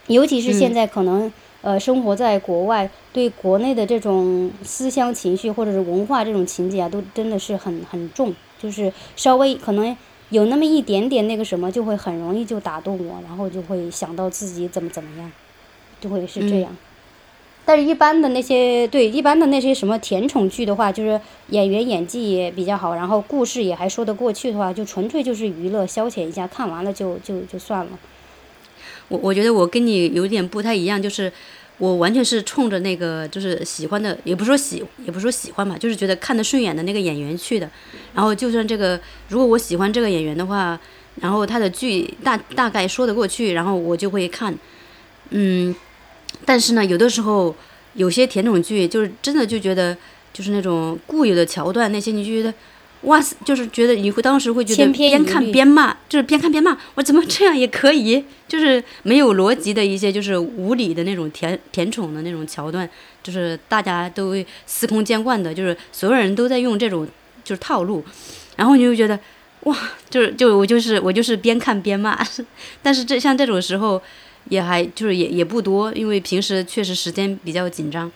[0.07, 1.31] 尤其是现在可能
[1.61, 9.95] 呃生活在国外，对国内的这种思乡情绪或者是文化这种情节啊，都真的是很很重，就是稍微可能。
[10.29, 15.31] 有那么一点点那个什么，就会很容易就打动我，然后就会想到自己怎么怎么样，
[15.99, 16.75] 就会是这样。
[17.65, 27.91] 但是，一般的那些对一般的那些什么甜宠剧的话，就是演员演技也比较好，然后故事也还说得过去的话，就纯粹就是娱乐消遣一下，看完了就就就算了。
[29.09, 31.31] 我我觉得我跟你有点不太一样，就是
[31.79, 37.67] 我完全是冲着那个就是喜欢的，也不是说喜，也不是说喜欢吧，就是觉得看得顺眼的那个演员去的。
[38.13, 38.99] 然后就算这个，
[39.29, 40.79] 如果我喜欢这个演员的话，
[41.21, 44.53] 然后他的剧大大概说得过去，然后我就会看。
[45.29, 45.73] 嗯，
[46.45, 47.55] 但是呢，有的时候
[47.93, 49.97] 有些甜宠剧就是真的就觉得
[50.31, 52.53] 就是那种固有的桥段，那些你就觉得。
[53.03, 58.23] 哇塞，就是觉得你会当时会觉得边看边骂，就是边看边骂，我怎么这样也可以？
[58.47, 62.87] 就是没有逻辑的一些，就是无理的那种甜甜宠的那种桥段，
[63.23, 64.35] 就是大家都
[64.65, 67.07] 司空见惯的，就是所有人都在用这种
[67.43, 68.03] 就是套路，
[68.57, 69.17] 然后你就觉得
[69.63, 69.77] 哇，
[70.09, 72.19] 就是就我就是我就是边看边骂，
[72.83, 74.01] 但是这像这种时候
[74.49, 78.11] 也还就是也也不多，因为平时确实时间比较紧张。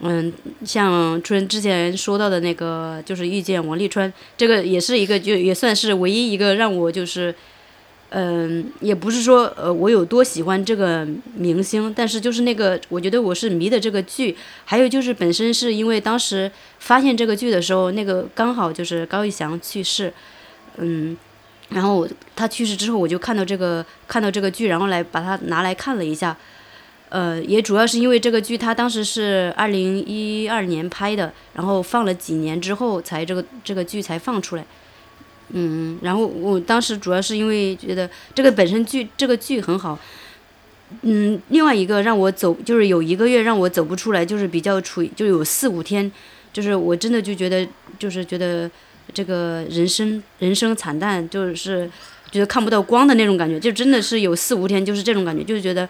[0.00, 0.30] 嗯，
[0.64, 7.34] 像春之前说到的那个，就是遇见王沥川，这个也是一个，就也算是唯一一个让我就是，
[8.10, 20.12] 嗯，也不是说呃我有多喜欢这个明星，但是就是那个我觉得我是迷的这个剧，还有就是本身是因为当时发现这个剧的时候，那个刚好就是高以翔去世，
[20.76, 21.16] 嗯，
[21.70, 26.36] 然后他去世之后，我就看到这个看到这个剧，然后来把它拿来看了一下。
[27.14, 34.66] 呃，也主要是因为这个剧，它当时是二零一二年拍的，然后放了几年之后才这个这个剧才放出来。
[35.50, 39.96] 嗯，然后我当时主要是因为觉得这个本身剧这个剧很好。
[41.02, 46.10] 嗯，另外一个让我走就是有一个月让我走不出来，就是比较处于就有四五天，
[46.52, 47.64] 就是我真的就觉得
[47.96, 48.68] 就是觉得
[49.12, 51.88] 这个人生人生惨淡，就是
[52.32, 55.88] 觉得看不到光的那种感觉，就真的是有四五天就是这种感觉，就是觉得。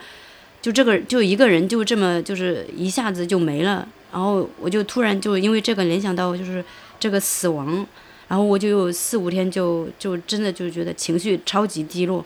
[0.64, 6.64] 就这个，就一个人就这么就是一下子就没了，然后我就突然就因为这个联想到就是
[6.98, 7.86] 这个死亡，
[8.28, 12.24] 然后我就有四五天就就真的就觉得情绪超级低落，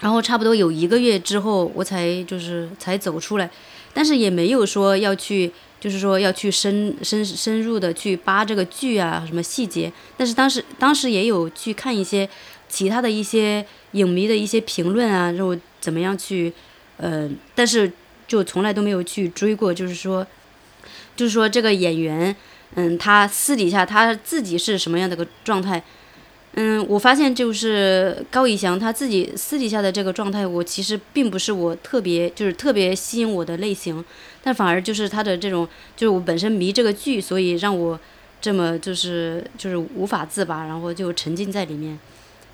[0.00, 3.48] 然后差不多有一个月之后我才就是才走出来，
[3.94, 12.28] 但是也没有说要去就是说要去深深深入的去扒这个剧啊什么细节，但是当时当时也有去看一些
[12.68, 16.52] 其他的一些影迷的一些评论啊，然后怎么样去。
[17.00, 17.90] 呃，但是
[18.28, 20.26] 就从来都没有去追过，就是说，
[21.16, 22.36] 就是说这个演员，
[22.74, 25.82] 嗯，他私底下他自己是什么样的个状态？
[26.54, 34.04] 嗯，我发现就是高以翔他自己私底下的这个状态，我其实并不是我特别就是特别吸引我的类型，
[34.42, 37.98] 但反而就是他的这种，就是我本身迷这个剧，所以让我
[38.40, 41.98] 这么就是就是无法自拔，然后就沉浸在里面。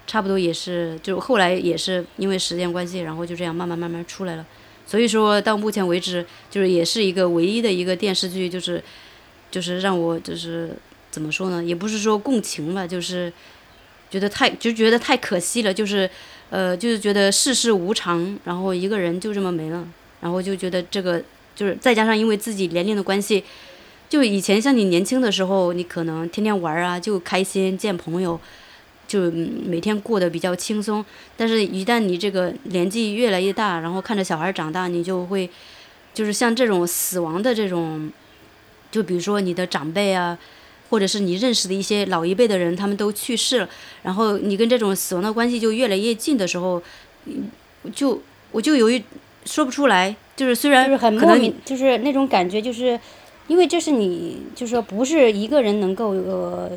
[0.07, 4.47] 差不多也是，就后来也是因为时间关系，然后就这样慢慢慢慢出来了。
[4.87, 8.81] 所以说到目前为止，就是也是一个唯一的一个电视剧，就是
[9.51, 10.71] 就是让我就是
[11.11, 13.33] 怎么说呢，也不是说共情吧，就是
[14.09, 16.09] 觉得太就觉得太可惜了，就是
[16.51, 19.85] 呃就是觉得世事无常，然后一个人就这么没了，
[20.21, 21.21] 然后就觉得这个
[21.57, 23.43] 就是再加上因为自己年龄的关系，
[24.09, 28.39] 就以前像你年轻的时候，你可能天天玩啊，就开心见朋友。
[29.09, 31.05] 就每天过得比较轻松，
[31.37, 35.49] 但是一旦你这个年纪越来越大，然后看着小孩长大，你就会，
[36.13, 38.11] 就是像这种死亡的这种，
[38.91, 40.37] 就比如说你的长辈啊，
[40.91, 43.69] 或者是你认识的一些老一辈的人，他们都去世了，
[44.03, 46.83] 然后你跟这种死亡的关系就越来越近的时候，
[47.95, 49.01] 就我就有一
[49.45, 52.99] 说不出来，就是虽然就是很莫名，就是那种感觉，就是
[53.47, 56.73] 因为这是你，就是说不是一个人能够呃。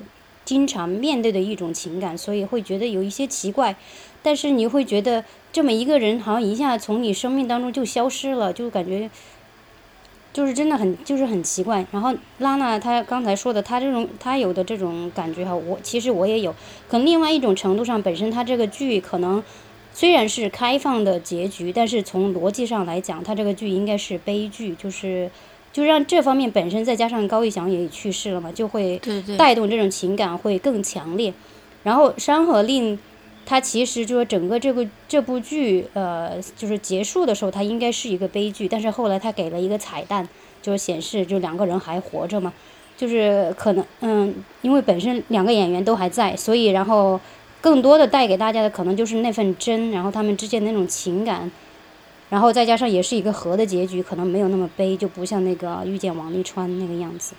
[0.49, 3.75] 经常面对的一种情感，所以会觉得有一些奇怪，
[4.23, 5.23] 但是你会觉得
[5.53, 9.07] 这么一个人好像一下从你生命当中就消失了，就感觉
[10.33, 11.85] 就是真的很就是很奇怪。
[11.91, 16.51] 然后拉娜她刚才说的，她这种她有的这种感觉哈，我其实我也有，
[16.87, 19.43] 可能另外一种程度上，本身她这个剧可能
[19.93, 25.29] 虽然是开放的结局，但是从逻辑上来讲，她这个剧应该是悲剧，就是。
[25.71, 28.99] 就让这方面本身再加上高以翔也去世了嘛，就会
[29.37, 31.33] 带动这种情感会更强烈。
[31.83, 32.97] 然后《山河令》，
[33.45, 38.67] 它其实就是整个这个这部剧，呃，就是结束的时候，它应该是一个悲剧。
[38.67, 40.27] 但是后来它给了一个彩蛋，
[40.61, 42.51] 就是显示就两个人还活着嘛，
[42.97, 47.19] 就是可能嗯，因为本身两个演员都还在，所以然后
[47.61, 51.49] 更多的带给大家的可能就是那份真，然后他们之间那种情感。
[52.29, 57.33] 然后再加上也是一个和的结局，可能没有那么悲，就不像那个遇见王沥川那个样子。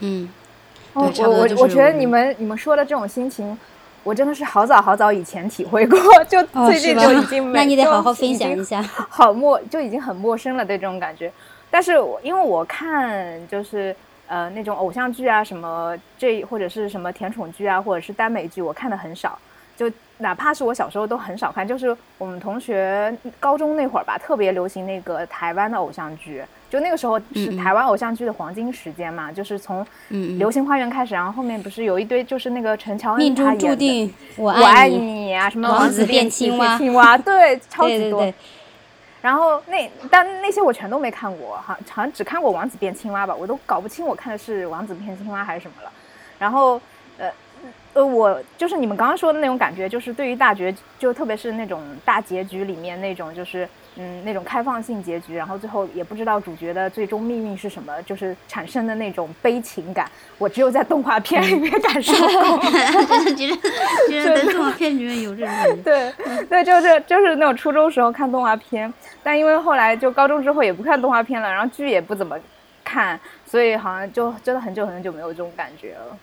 [0.00, 0.28] 嗯，
[0.94, 3.56] 我我我觉得你们你们说的这种心情，
[4.02, 8.82] 我真的是好早好早以前体会过， 就最近就已经没， 那你得好好分享一下。
[8.82, 11.30] 好陌就已经很陌生了对这种感觉，
[11.70, 13.94] 但是因为我看就是
[14.26, 19.38] 呃那种偶像剧啊什么这或者是什么甜宠剧啊或者是耽美剧，我看的很少。
[19.76, 29.84] 就哪怕是我小时候都很少看，就是我们同学高中那会儿吧，特别流行那个台湾的偶像剧，就那个时候是台湾偶像剧的黄金时间嘛，就是从
[30.38, 38.32] 《流星花园》开始，然后后面不是有一堆就是那个陈乔恩命中注定我爱你啊，什么王子变青蛙，青蛙对， 超级多。
[39.20, 45.92] 然后那但那些我全都没看过，好好像只看过王子变青蛙吧，我都搞不清我看的是王子变青蛙还是什么了。
[46.38, 46.80] 然后
[47.18, 47.30] 呃。
[47.96, 53.66] 呃，我就是你们刚刚说的那种感觉，就是对于大结，就特别是那种大结局里面那种，就是
[53.96, 62.60] 嗯，那种开放性结局，然后最后也不知道主角的最终命运是什么，就是产生的那种悲情感，我只有在动画片里面感受过。
[63.34, 63.58] 其实，
[64.08, 65.82] 其实在动画片里面有这种。
[65.82, 66.12] 对，
[66.50, 68.92] 对，就是就是那种初中时候看动画片，
[69.22, 72.38] 但因为后来就高中之后也不看动画片了，然后剧也不怎么
[72.84, 76.18] 看，所以好像就真的很久很久没有这种感觉了。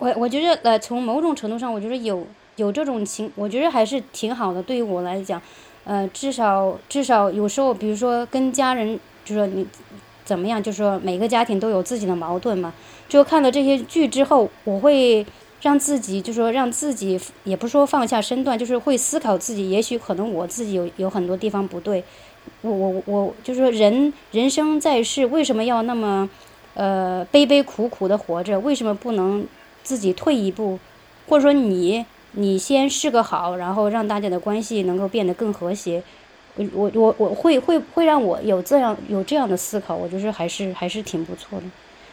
[0.00, 2.26] 我我觉得呃，从某种程度上，我觉得有
[2.56, 4.62] 有这种情，我觉得还是挺好的。
[4.62, 5.40] 对于我来讲，
[5.84, 9.66] 呃，至少至少有时候，比如说跟家人，就说你
[10.24, 12.72] 怎么样，就说每个家庭都有自己的矛盾嘛。
[13.10, 15.26] 就看了这些剧之后，我会
[15.60, 22.02] 让自己，就说让自己，也不说放下身段，就是会思考自己，也许可能我自己有有很多地方不对。
[22.62, 26.30] 我我我，就是说人人生在世，为什么要那么
[26.72, 28.58] 呃悲悲苦苦的活着？
[28.60, 29.46] 为什么不能？
[29.90, 30.78] 自己退一步，
[31.28, 36.00] 或者说你你先试个好，然后让大家的关系能够变得更和谐。
[36.54, 41.64] 我我我我会会会让我有这样有这样的思考，我觉得还是还是挺不错的。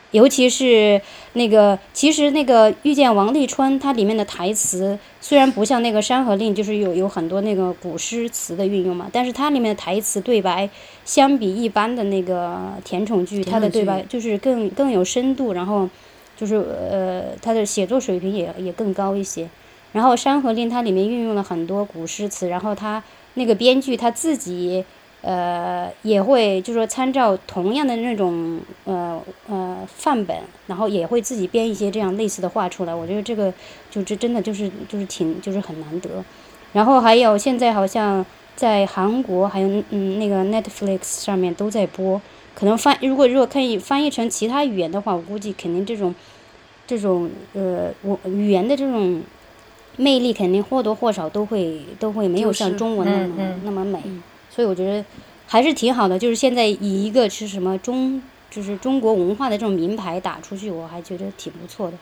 [0.10, 1.00] 尤其是
[1.34, 10.68] 那个，其实那个遇见王沥川，它里面的台词虽然不像那个《山河令》，就是有有很多那个古诗词的运用嘛，但是它里面的台词对白，
[11.06, 15.88] 相比一般的那个甜宠剧，它的对白就是更更有深度，然后。
[16.38, 19.50] 就是呃，他的写作水平也也更高一些。
[19.94, 24.86] 然后《山河令》它里面运用了很多古诗词，然后他那个编剧他自己
[25.22, 32.94] 呃也会就说参照同样的那种呃呃范本，然后也会自己编一些这样类似的话出来。
[32.94, 33.52] 我觉得这个
[33.90, 36.10] 就这真的就是就是挺就是很难得。
[36.74, 38.24] 然后还有现在好像
[38.56, 42.22] 在韩国还有嗯那个 Netflix 上面都在播。
[42.58, 46.16] 可能翻如果如果可以翻译成其他语言的话，我估计肯定这种，
[46.88, 49.22] 这种呃我语言的这种
[49.98, 54.02] 魅力肯定或多或少都会都会没有像中文那么那么美，
[54.50, 55.06] 所以我觉得
[55.46, 56.18] 还是挺好的。
[56.18, 61.98] 就是现在以一个是什么中就是中国文化的这种名牌打出去，我还觉得挺不错的。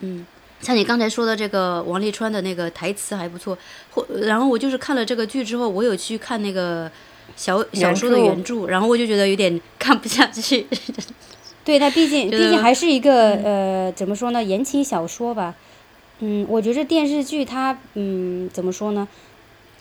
[0.00, 0.26] 嗯，
[0.60, 3.56] 像你刚才说的这个王沥川的那个台词还不错，
[3.92, 6.90] 或然后我就是看了这个剧之后，我有去看那个。
[7.36, 10.66] 小小说的原著，然后我就觉得有点 看不下去。
[11.64, 14.42] 对它毕竟 毕竟还是一个呃，怎么说呢？
[14.42, 15.54] 言情小说吧。
[16.18, 19.06] 嗯，我觉得电视剧它嗯，怎么说呢？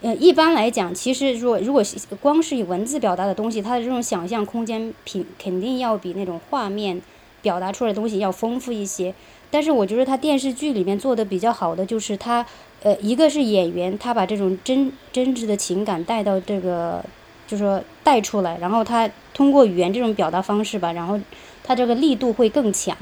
[0.02, 1.84] 呃，一般来讲，其实如果如果
[2.20, 7.02] 光是以文字表达的东西，它的这种想象空间品肯定要比那种画面
[7.42, 9.14] 表达出来的东西要丰富一些。
[9.50, 12.46] 但是我觉得它电视剧里面做的比较好的就是它
[12.84, 17.04] 呃，一个是演员他把这种真真挚的情感带到这个。
[17.52, 21.20] 就是说带出来，然后他通过语言这种表达方式吧，然后
[21.62, 22.96] 他这个力度会更强。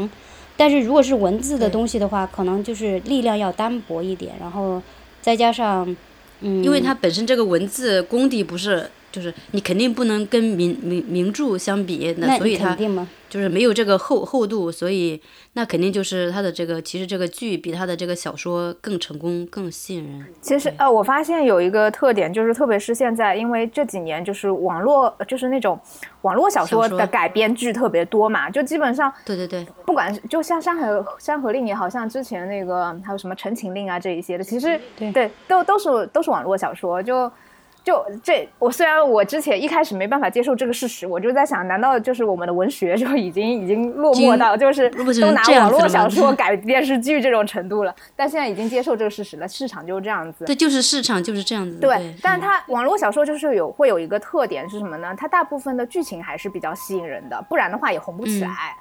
[0.58, 4.82] 但是如果是文字的东西的话，可能就是力量要单薄一点，然后
[5.22, 5.96] 再加上，
[6.40, 8.90] 嗯，因为它本身这个文字功底不是。
[9.12, 12.78] 就是你肯定不能跟名名名著相比，那所以它
[13.30, 15.22] 就是没有这个厚厚度，所以
[15.54, 20.26] 那肯定就是它的这个其实这个剧比它的这个小说更成功，更吸引人。
[20.42, 25.80] 其实呃，我发现有一个特点，就是特别是现在，因为这几年就是网络就是那种
[26.22, 37.32] 网络小说的改编剧特别多嘛，就基本上对对对，不管就像《山河山河令》也好像之前那个还有什么《陈情令》啊这一些的，其实对都都是都是网络小说就。
[37.84, 47.96] 就这，我虽然我之前一开始没办法接受这个事实，我就在想，难道就是我们的文学就已经已经落寞到就是都拿网络小说改电视剧这种程度了？
[48.16, 50.46] 但现在已经接受这个事实了，市场就是这样子。
[50.46, 51.78] 对，就是市场就是这样子。
[51.80, 55.16] 对，但是它网络小说就是有会有一个特点是什么呢？
[55.18, 58.76] 它大部分的剧情还是比较吸引人的，不然的话也红不起来。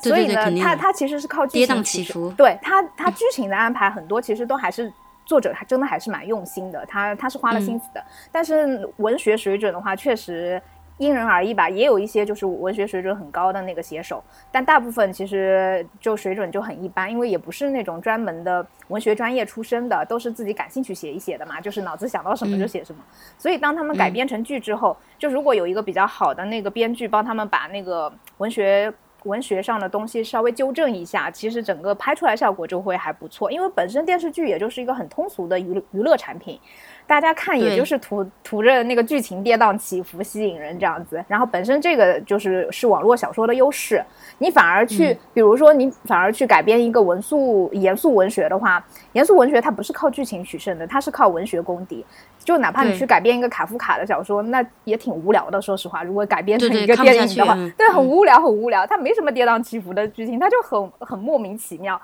[0.00, 2.32] 所以呢，它它其实是靠跌宕起伏。
[2.36, 4.90] 对它它剧情的安排很多其实都还是。
[5.24, 8.04] 作者他真的还是蛮用心的，他他是花了心思的。
[8.30, 10.60] 但是文学水准的话，确实
[10.98, 11.68] 因人而异吧。
[11.68, 14.22] 也有一些就是文学水准很高的那个写手，
[14.52, 23.02] 但大部分其实就水准就很一般，因为也不是那种专门的文学专业出身的，都是自己感兴趣写一写的嘛，就是脑子想到什么就写什么。
[23.36, 28.92] 所以当他们改编成剧之后，就如果有一个比较好的那个编剧帮他们把那个文学。
[29.24, 33.50] 文学上的东西稍微纠正一下，其实整个拍出来效果就会还不错。
[33.50, 36.58] 因为本身电视剧也就是一个很通俗的娱娱乐产品。
[37.06, 44.02] 大家看也就是图图着那个剧情跌宕起伏吸引人这样子，然后本身这个就是是网络小说的优势，
[44.38, 52.04] 你反而去，比如说你反而去改编一个文素严肃文学的话，严肃文学它不是靠剧情取胜的，它是靠文学功底。
[52.42, 55.60] 就哪怕你去改编一个卡夫卡的小说，那也挺无聊的。
[55.62, 58.86] 说实话，如果改编成一个电影的话，对，很无聊，很无聊。
[58.86, 62.00] 它没什么跌宕起伏的剧情，它就很很莫名其妙。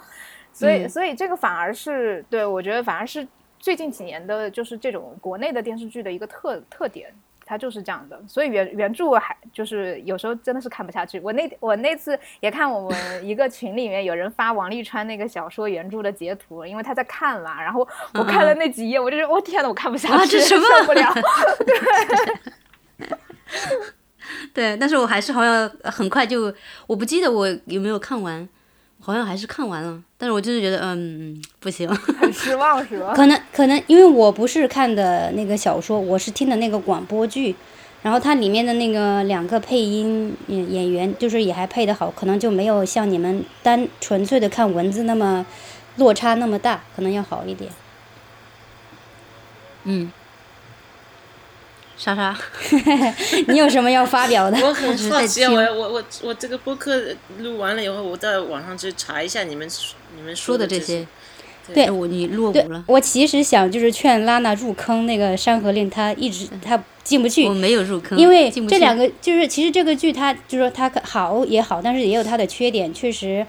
[0.53, 3.27] 所以，所以这个反而是对我觉得反而是。
[3.61, 8.19] 最近几年的就是这种国内的电视剧的一个特特点，它就是这样的。
[8.27, 11.21] 所以原原著还就是有时候真的是看不下去。
[11.21, 17.63] 我那我那次也看我们一个群里面有人发王沥川那个小说原著的截图，因为他在看嘛。
[17.63, 20.57] 然后我看了那几页，我就是我天呐，我看不下去，受
[20.87, 21.15] 不了。
[21.67, 21.77] 对，
[24.73, 26.53] 对，但是我还是好像很快就，
[26.87, 28.49] 我不记得我有没有看完。
[29.03, 31.89] 好像还是看完了，但是我就是觉得，嗯，不行，
[32.31, 33.13] 很失望，是吧？
[33.15, 37.55] 可能可能因为我不是看的那个小说，我是听的那个广播剧，
[38.03, 45.45] 然后它里面的那个两个配音演演员，就是也还配得好，可能就没有像你们单纯粹的看文字那么
[45.97, 47.71] 落差那么大，可能要好一点。
[49.85, 50.13] 嗯。
[51.97, 52.35] 莎莎，
[53.49, 54.57] 你有什么要发表的？
[54.67, 56.99] 我很好奇，我我我我这个播客
[57.41, 59.69] 录完了以后，我在网上去查一下你们
[60.17, 61.07] 你们说的这些。
[61.75, 62.85] 对，我你落伍了。
[62.87, 67.47] 我其实想就是劝拉娜入坑那个《山河令》，她一直她进不去。
[67.47, 73.47] 我没有入坑，因为这两个就是其实这个剧它就是说它好也好，但是也有它的缺点，确实。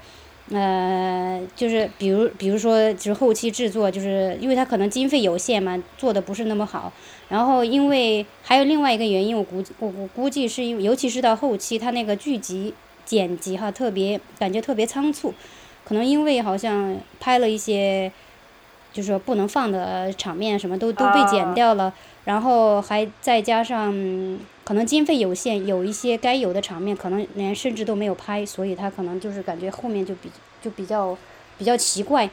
[0.50, 6.92] 呃，就是比如，比如说，就是后期制作，就是因为它可能经费有限嘛，做的不是那么好。
[7.28, 12.74] 然后，因为还有另外一个原因，我估我我估计是因为，尤其是到后期，它那个剧集
[13.06, 15.32] 剪辑哈，特别感觉特别仓促，
[15.84, 18.10] 可能因为好像拍了一些，
[18.92, 21.92] 就是说不能放的场面，什么都都被剪掉了。
[22.24, 23.92] 然后还再加上
[24.64, 30.30] 可能经费有限，有一些该有的场面可能连甚至都没有拍，所以他可能就是感觉后面就比
[30.62, 31.18] 就比较
[31.58, 32.30] 比较奇怪。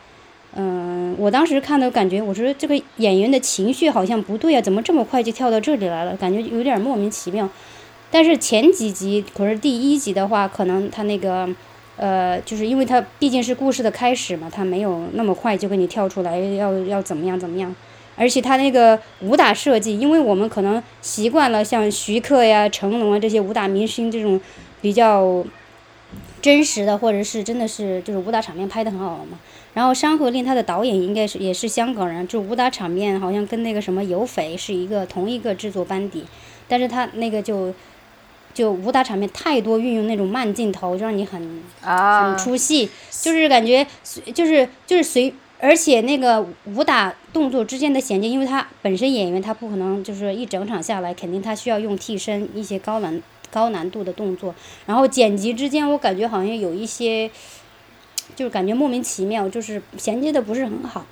[0.56, 6.16] 嗯，我当时看的感觉，我说这个演员的情绪好像不对啊，怎么这么快就跳到这里来了？
[6.18, 7.50] 感觉有点莫名其妙。
[8.12, 11.47] 但是前几集，可是第一集的话，可能他那个
[12.00, 17.76] 呃，就是因为他毕竟是故事的开始嘛，他没有那么快就给你跳出来要要怎么样怎么样。
[18.16, 24.39] 而且他那个武打设计，因为我们可能习惯了像徐克呀、成龙啊这些武打明星这种
[24.82, 25.45] 比较
[26.41, 29.38] 真实的，或者是真的是就是武打场面拍的很好嘛。
[29.74, 36.26] 然后《山河令》他的导演应该是也是香港人，就武打场面好像跟那个什么有匪是一个同一个制作班底，
[36.68, 37.74] 但是他那个就
[38.60, 43.88] 就武打场面太多，运用那种慢镜头，就让你很很出戏，就是感觉
[44.34, 45.34] 就是就是随。
[45.62, 54.53] 而且那个武打动作之间的衔接，因为他本身演员他不可能就是一整场下来，肯定他需要用替身一些高难高难度的动作。
[54.86, 57.32] 然后剪辑之间，我感觉好像有一些，
[58.36, 61.05] 就是感觉莫名其妙，就是衔接的不是很好，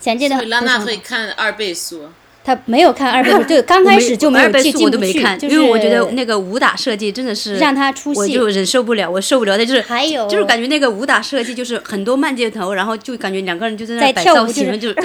[0.00, 0.42] 衔接的。
[0.46, 2.08] 拉娜会看二倍速。
[2.46, 5.18] 他没有看二倍速，就 刚开始就没有进进不去，
[5.48, 9.58] 因为我觉得那个武打设计真的是让他出戏，我就忍受不了，我受不了。
[9.58, 15.00] 的就是还有就是感觉那个武打设计就是很多慢镜头，然后就感觉两个人就在那 摆造型，就就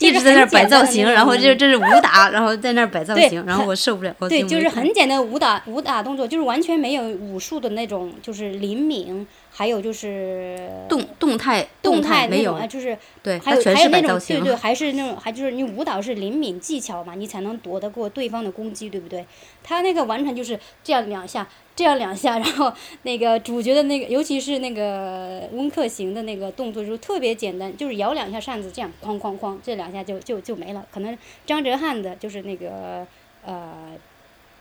[0.00, 4.14] 一直在那摆造型，然后就这是武打，然后在那摆造型，然后我受不了。
[4.28, 9.26] 对，就是很简单武打武打动作，就是完全没有武术的那种，就是灵敏。
[9.60, 10.58] 还有就是
[10.88, 19.26] 动动态动态没有啊，就是对，还有还有那种对对，还是那种还就是你舞蹈是灵敏技巧嘛，你才能躲得过对方的攻击，对不对？
[19.62, 21.46] 他那个完全就是这样两下，
[21.76, 30.86] 这样两下，然后那个主角的那个，尤其是那个温客行的那个动作就特别简单，就是摇两下扇子，这样哐哐哐，这两下就就就没了。
[30.90, 33.06] 可能张哲瀚的就是那个
[33.44, 33.92] 呃。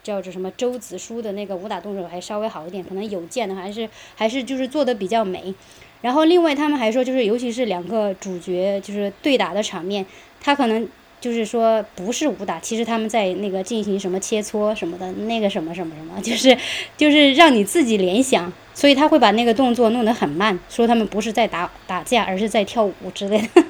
[0.09, 5.53] 叫做什么周子舒的那个武打动作还稍微好一点，可能有剑的还是还是就是做的比较美。
[6.01, 10.03] 然后另外他们还说，就是尤其是两个主角就是对打的场面，
[10.41, 10.87] 他可能
[11.21, 16.57] 就是说不是武打，其实他们在那个进行什么切磋什么的，那个什么什么什么， 就是
[16.97, 23.63] 就是让你自己联想，所以他会把那个动作弄得很慢，说他们不是在打打架，而是在跳舞之类的。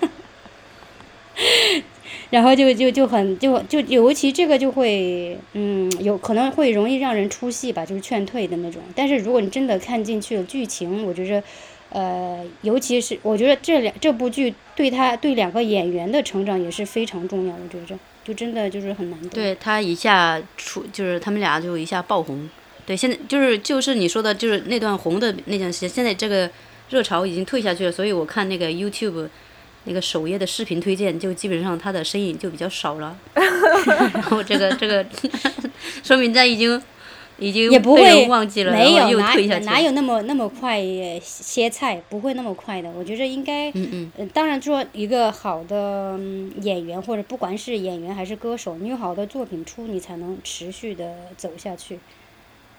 [2.30, 8.82] 然后就就就很就就尤其这个就会嗯有可能会容易让人出戏吧，就是劝退的那种。
[8.95, 11.41] 但是如果你真的看进去了剧情，我觉着，
[11.89, 17.53] 呃，尤其是我觉得这两这部剧对他对两个演员的成长也是非常重要。
[17.55, 19.30] 我觉着就真的就是很难得。
[19.30, 22.47] 对他一下出就是他们俩就一下爆红，
[22.86, 26.47] 对，现在就是就是你说的，就是那段红的那段时间，现在这个
[26.91, 29.27] 热潮已经退下去了，所以我看那个 YouTube
[29.90, 33.18] 那个首页的视频推荐，就基本上他的身影就比较少了。
[34.14, 35.04] 然后这个这个
[36.04, 36.82] 说明他已经
[37.40, 39.34] 已经也不被会人忘记了，没有哪。
[39.62, 42.92] 哪有那么那么快呃歇菜，不会那么快的。
[42.92, 51.98] 我觉得应该，嗯嗯，呃，当然说一个好的、嗯演员或者不管是演员还是歌手，你有好的作品出，你才能持续的走下去。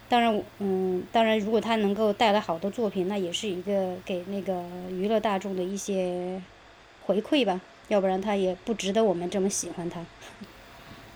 [0.08, 6.42] 当然，嗯，当然，如果他能够带来好的作品，那也是一个给那个娱乐大众的一些
[7.10, 10.00] 回馈吧，要不然他也不值得我们这么喜欢他。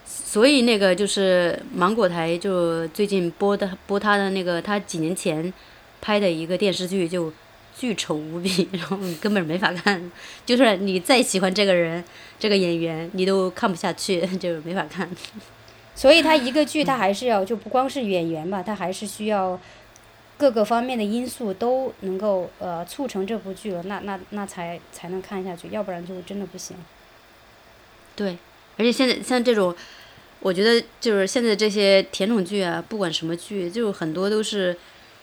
[0.05, 5.53] 所以那个就是芒果台就最近播的播他的那个他几年前
[6.01, 7.33] 拍的一个电视剧就
[7.79, 10.11] 巨丑无比， 然后你根本没法看，
[10.45, 12.03] 就是你再喜欢这个人
[12.41, 15.09] 这个演员，你都看不下去，就没法看。
[15.95, 19.59] 所以他一个剧，他还是要就不光是演员吧，他还是需要
[20.45, 26.77] 各个方面的因素都能够呃促成这部剧了，那那那才才能看下去，要不然就真的不行。
[28.15, 28.37] 对，
[28.77, 29.75] 而且现在像这种，
[30.41, 34.77] 我觉得就是现在这些甜宠剧啊，不管什么剧，就很多都是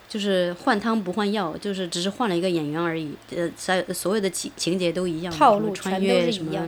[0.10, 6.68] 就是换汤不换药，就是只是换了一个演员而已，呃，所有所有的情情节都一样，套路穿越什么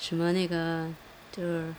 [0.00, 0.88] 什么那个
[1.30, 1.72] 就是。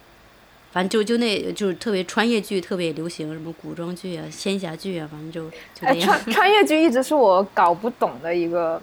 [0.73, 6.01] 反正就就那就是特别穿越剧特别流行，什么古装剧啊、仙侠剧啊，反正就就。
[6.01, 8.81] 穿穿越剧一直是我搞不懂的一个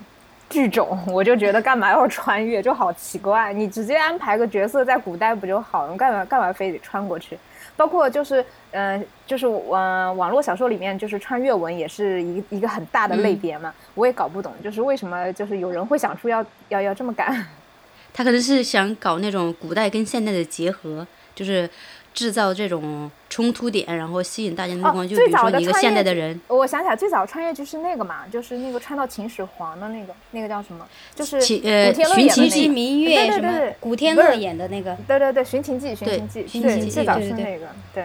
[0.49, 3.53] 剧种，我就觉得干嘛要穿越，就好奇怪。
[3.53, 5.97] 你直接安排个角色在古代不就好了？
[5.97, 7.37] 干嘛干嘛非得穿过去？
[7.77, 8.41] 包括就是
[8.73, 17.47] 嗯、呃就是呃网络小说里面就是穿越文也是一一个很大的类别嘛，我也搞不懂，就是为什么就是有人会想出要要要这么干。
[18.13, 21.07] 他可能是想搞那种古代跟现代的结合，
[21.41, 21.67] 就是
[22.13, 25.09] 制造这种冲突点，然后吸引大家的目哦光。
[25.09, 30.87] 就比如说你一个现代的人，我想起来，最早穿越剧是那个嘛，就是那个穿到秦始皇的那个，那个叫什么？
[31.15, 33.75] 就是秦呃古天乐寻秦记演的那个。
[33.81, 38.05] 古天乐演的那个，对对对，《寻秦记》《寻秦记》寻对，秦记最早对对对是那个，对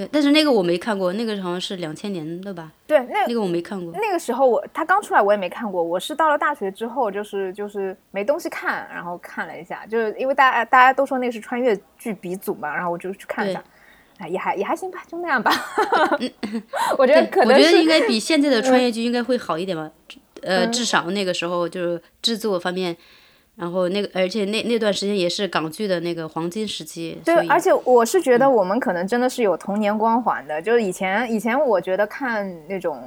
[0.00, 2.72] 对，但是那个我没看过，那个好像是两千年的吧？
[2.86, 3.92] 对，那那个我没看过。
[3.92, 13.62] 那个时候我他刚出来我也没看过，我是到了大学之后，就是就是没东西看，然后看了一下，就是因为大家大家都说那个是穿越剧鼻祖嘛，然后我就去看一下，
[14.16, 15.52] 哎，也还也还行吧，就那样吧。
[16.96, 19.90] 我觉得可我能是觉得应该比现在的穿越剧应该会好一点吧，
[20.42, 22.96] 呃，嗯至少那个时候就是制作方面，
[23.56, 33.02] 然后那个而且那那段时间也是港剧的那个黄金时期，对，而且我是觉得我们可能真的是有童年光环的，就是以前以前我觉得看那种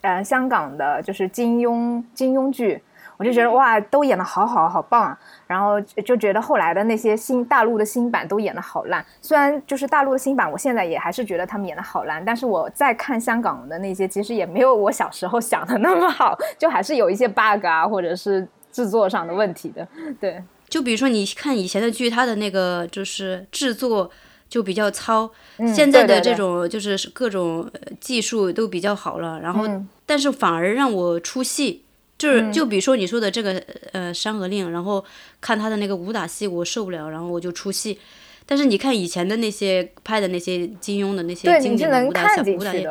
[0.00, 2.82] 呃香港的，就是金庸金庸剧，
[3.16, 19.86] 我就觉得哇，都演的好好好棒啊，然后就就觉得后来的那些新大陆的新版都演的好烂，虽然就是大陆的新版，我现在也还是觉得他们演的好烂，但是我在看香港的那些，其实也没有我小时候想的那么好，就还是有一些 bug 啊，或者是制作上的问题的，
[20.20, 20.42] 对。
[20.68, 24.10] 就比如说你看以前的剧，它的那个就是制作
[24.48, 31.82] 就比较糙，嗯现在的这种就是各种呃技术都比较好了，然后、嗯但是反而让我出戏。
[32.16, 33.60] 就是就比如说你说的这个
[33.92, 35.04] 呃《山河令》，然后
[35.40, 37.98] 看他的那个武打戏我受不了，然后我就出戏。
[38.46, 42.86] 但是你看以前的那些拍的那些金庸的那些，经典的武打小武打戏，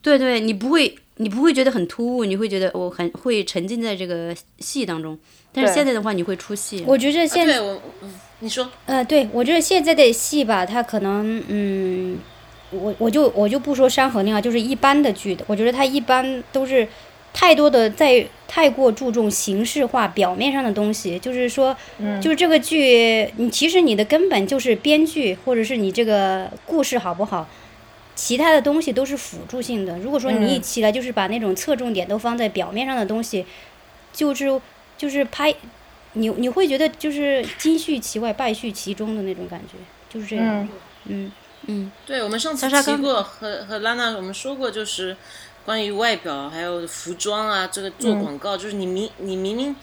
[0.00, 5.18] 对对，你不会你不会觉得很突兀，你会觉得我很会沉浸在这个戏当中。
[5.52, 6.82] 但是现在的话，你会出戏。
[6.86, 12.18] 我觉得现啊我，嗯你说，呃，对，我觉得现在的戏吧，它可能，嗯，
[12.70, 16.88] 我我就我就不说《山河令》啊，就是一般的剧的，我觉得它一般都是
[17.32, 21.76] 太多的在太过注重形式化、表面上的东西，就是说，
[22.20, 27.46] 就是这个剧，你其实你的根本就是编剧，或者是你这个故事好不好。
[28.14, 29.98] 其他的东西都是辅助性的。
[29.98, 33.44] 如果说你一嗯起来就是把那种侧重点都放在表面上的东西，
[34.12, 34.60] 就是
[34.98, 35.54] 就是拍，
[36.12, 39.78] 你你会觉得就是金絮其外，败絮其中的那种感觉，
[40.12, 40.68] 就是这样。
[41.04, 41.32] 嗯
[41.66, 45.16] 嗯，对，我们上次莎莎刚提过，和和拉娜我们说过，就是
[45.64, 49.74] 关于外表还有服装啊，这个做广告，就是你明你明明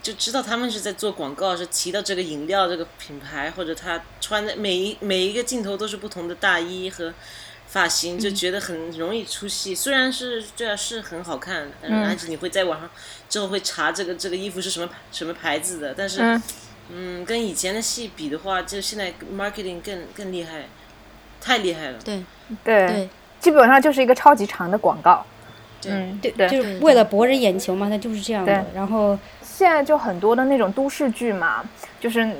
[0.00, 7.12] 就知道他们是在做广告，是提到这个饮料这个品牌，或者他穿的每一每一个镜头都是不同的大衣和
[7.76, 9.74] 发型，就觉得很容易出戏。
[9.74, 12.88] 虽然是对啊是很好看，嗯，而且你会在网上
[13.28, 16.22] 之后会查这个这个衣服是什么什么牌子的，但是。
[16.22, 16.42] 嗯
[16.88, 20.68] 嗯，跟以前的戏比的话，就现在 marketing 更更厉害，
[21.40, 21.98] 太厉害了。
[22.04, 22.22] 对
[22.62, 23.08] 对，对
[23.40, 25.26] 基本上就是一个超级长的广告。
[25.82, 28.64] 对嗯，对，对就是为了博人眼球嘛，它就是这样的。
[28.72, 29.18] 然后，
[29.56, 31.64] 现在就很多的那种都市剧嘛，
[31.98, 32.30] 就是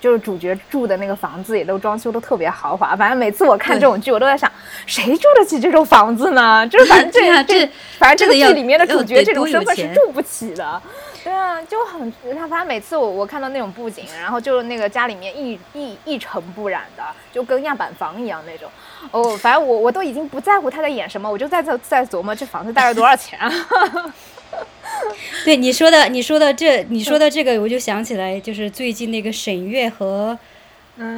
[0.00, 2.96] 就是主角住的那个房子也都装修的特别豪华。
[2.96, 4.50] 反正每次我看这种剧，我都在想，
[4.86, 6.66] 谁住得起这种房子呢？
[6.72, 10.80] 就是反正这这反正这个剧里面的主角这种身份是住不起的。
[11.22, 18.68] 对啊，就很他反正每次我我看到那种布景，然后就那个家里面一一一尘不染的，就跟样板房一样那种。
[19.10, 23.38] 哦，反正我我都已经不在乎他在演什么，我就在在在琢磨这房子大概多少钱。
[25.44, 30.38] 对你说的，你说的这，你说的这个，我就想起来，就是最近那个沈月和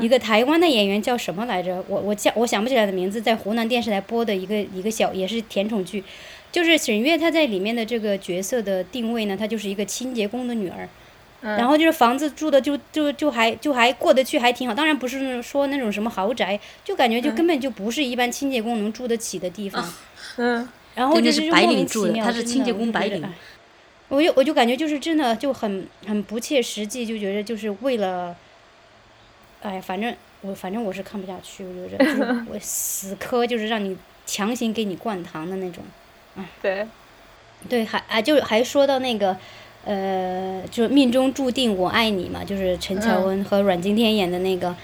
[0.00, 1.84] 一个台湾的演员叫什么来着？
[1.88, 6.02] 我我叫我想不起来的名字，在湖南电视台播的一个一个小也是甜宠剧，
[6.52, 10.88] 就是沈月她在里面的这个角色的定位呢，她就是一个清洁工的女儿，
[11.42, 14.74] 然后就是房子住的就就就还就还过得去，还挺好。
[14.74, 19.92] 当然不是说那种什么豪宅，就感觉就根本就不是一般清洁工能住得起的地方。
[20.38, 23.22] 嗯，然后就是白领住的，他是清洁工白领。
[24.08, 28.36] 我就我就感觉就是真的就很很不切实际，就觉得就是为了，
[29.62, 33.96] 哎，反正我反正我是看不下去，我觉得 我死磕就是让你
[34.26, 35.82] 强行给你灌糖的那种，
[36.36, 36.86] 嗯，对，
[37.68, 39.36] 对，还啊就还说到那个，
[39.84, 44.74] 呃，就命中注定我爱你嘛，就是陈乔恩和阮经天演的那个。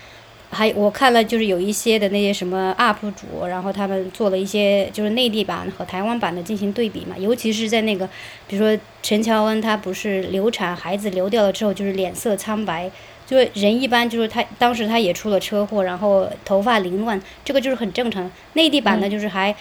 [0.53, 8.05] 还我看了，就是有一些的那些什么 UP 主，然后他们做了一些就是内地版和台湾版的进行对比嘛，尤其是在那个，
[8.49, 12.91] 比如说陈乔恩她不是流产，孩子流掉了之后就是脸色苍白，
[13.25, 18.29] 就是人一般就是她当时她也出了车祸，然后头发凌乱，这个就是很正常。
[18.55, 19.55] 内地版的就是还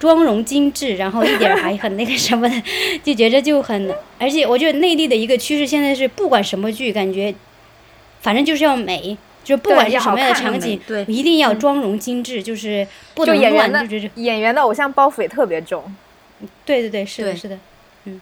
[0.00, 2.62] 妆容精致，然后一点还很那个什么的，
[3.04, 7.32] 就觉着就很，而且我觉得内地的一个趋势现在是不管什么剧，感觉
[8.20, 9.16] 反正就是要美。
[9.44, 15.84] 就不管是什么样的场景，对，一定要妆容精致，就是不能乱，就是演员的偶像包袱也特别重。
[16.64, 17.58] 对对对，是的，是的，
[18.04, 18.20] 嗯，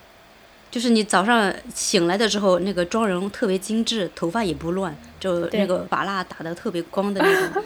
[0.69, 7.63] 就是你早上醒来的时候，那个妆容特别精致，头发也不乱，就那个发蜡打的特别光的那种，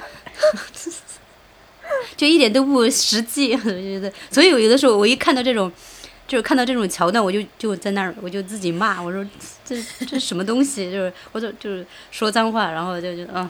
[2.16, 4.12] 就一点都不实际，我觉得。
[4.32, 5.72] 所以有的时候我一看到这种。
[6.28, 9.26] 就是看到这种桥段，我就就在那儿，我就自己骂，我说
[9.64, 10.86] 这这什么东西？
[10.92, 13.50] 就是我就就是说脏话，然后就就啊。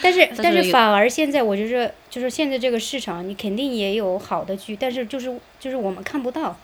[0.00, 6.56] 但是但是反而现在我觉着，就是现在这个市场，你肯定也有好的剧，但是就是就是我们看不到，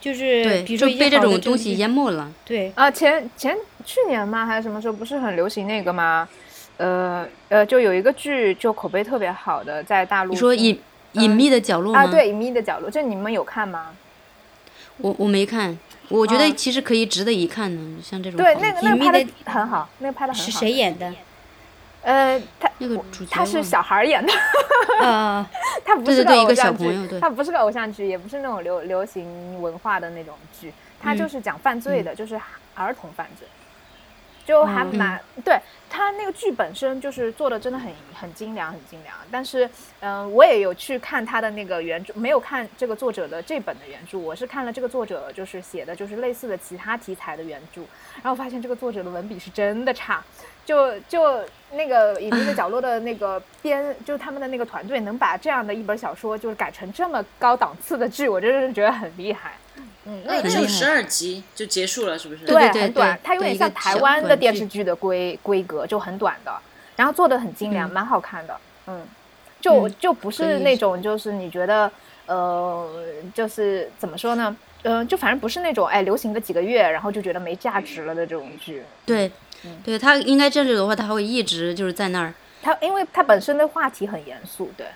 [0.00, 2.32] 就是比如说被这种东西淹没了。
[2.44, 4.46] 对啊，前前去年嘛？
[4.46, 4.94] 还是什么时候？
[4.94, 6.28] 不是很流行那个吗？
[6.78, 10.32] 呃呃，就有一个剧，就口碑特别好的，在大陆。
[10.32, 10.78] 你说隐
[11.12, 12.00] 隐秘的角落吗？
[12.00, 13.90] 啊，对，隐秘的角落，这你们有看吗？
[15.02, 15.76] 我我没看，
[16.08, 20.50] 我觉得其实可以值得一看呢，像这种对那个那个拍的很好，那个拍的很好。
[20.50, 21.12] 是谁演的？
[22.02, 24.32] 呃，他那个主角他是小孩演的，
[25.04, 25.48] 啊，
[25.84, 32.40] 他不是个偶像剧，他不是个偶像剧，也不是那种流流行文化的那种剧，他就是讲犯罪的，就是
[32.74, 33.46] 儿童犯罪。
[34.44, 39.68] 就还蛮对他那个剧本身就是做的真的很很精良很精良，但是
[40.00, 47.82] 嗯我也有去看他的那个原著，没有看这个作者的这本的原著，我是看了这个作者就是写的就是类似的其他题材的原著，
[48.22, 50.22] 然后发现这个作者的文笔是真的差，
[50.64, 59.52] 就就那个隐秘的角落的那个编，就他们的那个团队能把这样的一本小说就是改成这么高档次的剧，我真的是觉得很厉害。
[60.04, 62.44] 嗯，那就十二集就结束了，是不是？
[62.44, 66.52] 对，很短，它有点像台湾的电视剧的规规格，就很短的，
[66.96, 68.56] 然后做的很精良，蛮好看的。
[68.88, 69.06] 嗯，
[69.60, 71.90] 就就不是那种，就是你觉得，
[72.26, 72.90] 呃，
[73.32, 74.56] 就是怎么说呢？
[74.82, 78.82] 嗯，就反正不是那种，哎，流行个几个月，然后就觉得没价值了的这种剧。
[79.06, 79.30] 对，
[79.84, 82.34] 对，它应该这样子的话，它会一直就是在那儿。
[82.60, 84.88] 它因为它本身的话题很严肃，对。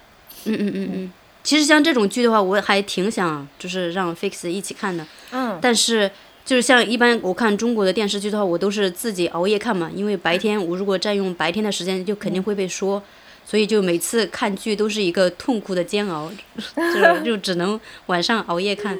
[0.46, 1.12] 嗯嗯嗯嗯。
[1.46, 5.06] 其实像这种剧的话，我还挺想就是让 Fix 一起看的。
[5.30, 5.56] 嗯。
[5.62, 6.10] 但是
[6.44, 13.00] 就是像一般我看中国的电视剧的话，我都是自己熬夜看嘛，因为白天我如果占用白天的时间，就肯定会被说，
[13.44, 16.28] 所以就每次看剧都是一个痛苦的煎熬，
[16.74, 18.98] 就就只能晚上熬夜看。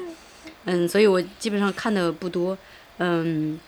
[0.63, 2.57] 嗯，所以我基本上看的不多。
[2.99, 3.59] 嗯，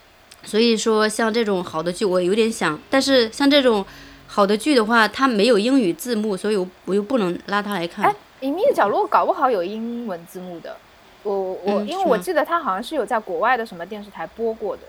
[0.45, 3.85] 所以说像这种好的剧，我有点想，但是像这种
[4.27, 8.15] 好的剧的话，它没有英语字幕，所以我我又不能拉它来看。
[8.41, 10.77] 隐秘的角落搞不好有英文字幕的，
[11.23, 14.83] 我我因为我记得他好像是有在国外的什么电视台播过的，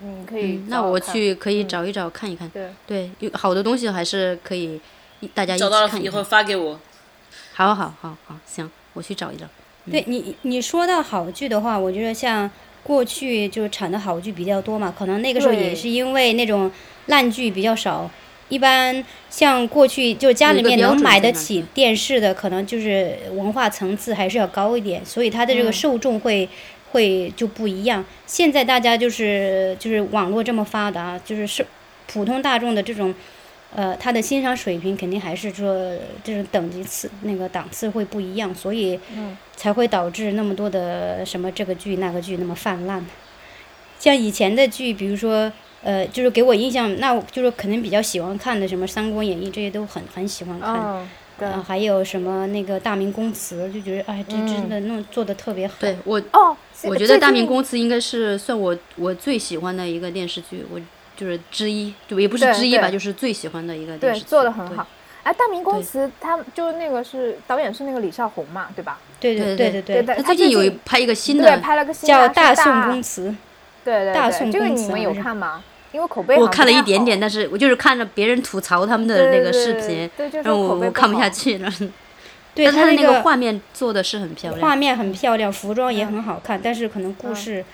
[0.00, 2.70] 嗯可以那我去可以找一找看一看，对。
[2.86, 4.80] 对，有好的东西还是可以
[5.34, 6.80] 大家一起看以后发给我，
[7.52, 9.46] 好好好好行，我去找一找。
[9.90, 12.50] 对你你说到好剧的话，我觉得像
[12.82, 16.70] 过去就产的好剧比较多嘛，可能那个时候也是因为那种
[17.06, 18.10] 烂剧比较少。
[18.54, 26.48] 一般像过去就家里面能买得起电视的，可能就是文化层次还是要高一点，所以它的这个受众会
[26.92, 28.04] 会就不一样。
[28.26, 31.66] 现在大家就是就是网络这么发达，就是是
[32.06, 33.12] 普通大众的这种，
[33.74, 39.00] 呃，他的欣赏水平肯定还是说这种等级次那个档次会不一样，所以
[39.56, 43.04] 才会导致那么多的什么这个剧那个剧那么泛滥。
[43.98, 45.52] 像以前的剧，比如说。
[45.84, 50.74] 呃，就是给我印象，那就是可能比较喜欢看的，什么《三国演义》这些都很很喜欢看。
[50.74, 55.74] 啊，还有什么那个《大明宫词》，就觉得哎，这真的弄做的特别好。
[55.80, 60.80] 对我哦，我觉得《大明宫词》应该是算我我最喜欢的一个电视剧，我
[61.16, 64.24] 就是之一，就也不是之一吧，就是最喜欢的一个电视剧。
[64.24, 64.86] 对，做的很好。
[65.24, 68.98] 哎，《大明宫词》他就是那个是导演是那个李少红嘛，对吧？
[69.18, 70.16] 对对对对对。
[70.22, 73.28] 他最近有拍一个新的，拍了个新叫《大宋宫词》。
[73.84, 75.62] 对对对，这个你们有看吗？
[75.94, 80.10] 因为口碑我看了一点点，但是我就是看着别人吐槽他们的那个视频，
[80.42, 81.72] 然后我我看不下去了。
[82.52, 87.64] 对他的那个画面做的是很漂亮，画面很漂亮，服装也很好看，但是可能故事，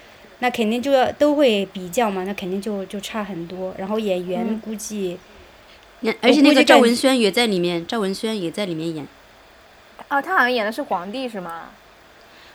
[0.41, 3.75] 那肯定就要都会比较嘛，那肯定就就差很多。
[3.79, 5.19] 然后演员估计，
[6.21, 9.07] 而且那个赵文轩也在里面，赵文轩也在里面演。
[10.09, 11.71] 啊，他好像演的是皇帝是吗？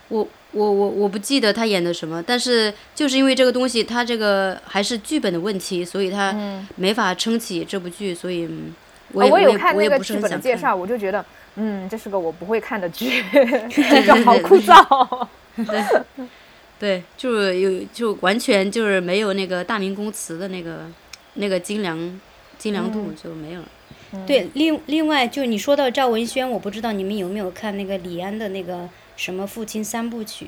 [0.10, 0.28] 我。
[0.52, 6.34] 我我我不记得他演的什么，但是就是因为这个东西，他这个还是剧本的问题，所以他
[6.78, 8.48] 没法撑起这部剧，所以
[9.12, 11.26] 我也我有看那个剧本的介绍，我就觉得，
[11.56, 13.22] 嗯，这是个我不会看的剧，
[13.70, 15.28] 这个好枯燥。
[15.68, 15.84] 对，
[16.80, 20.86] 对，就是有就完全就是没有那个大明宫词的那个
[21.34, 21.98] 那个精良
[22.58, 23.68] 精良度就没有了。
[24.26, 28.88] 对，另另外就你说到赵文轩，我不知道你们有没有看那个李安的那个。
[29.16, 30.48] 什么父亲三部曲？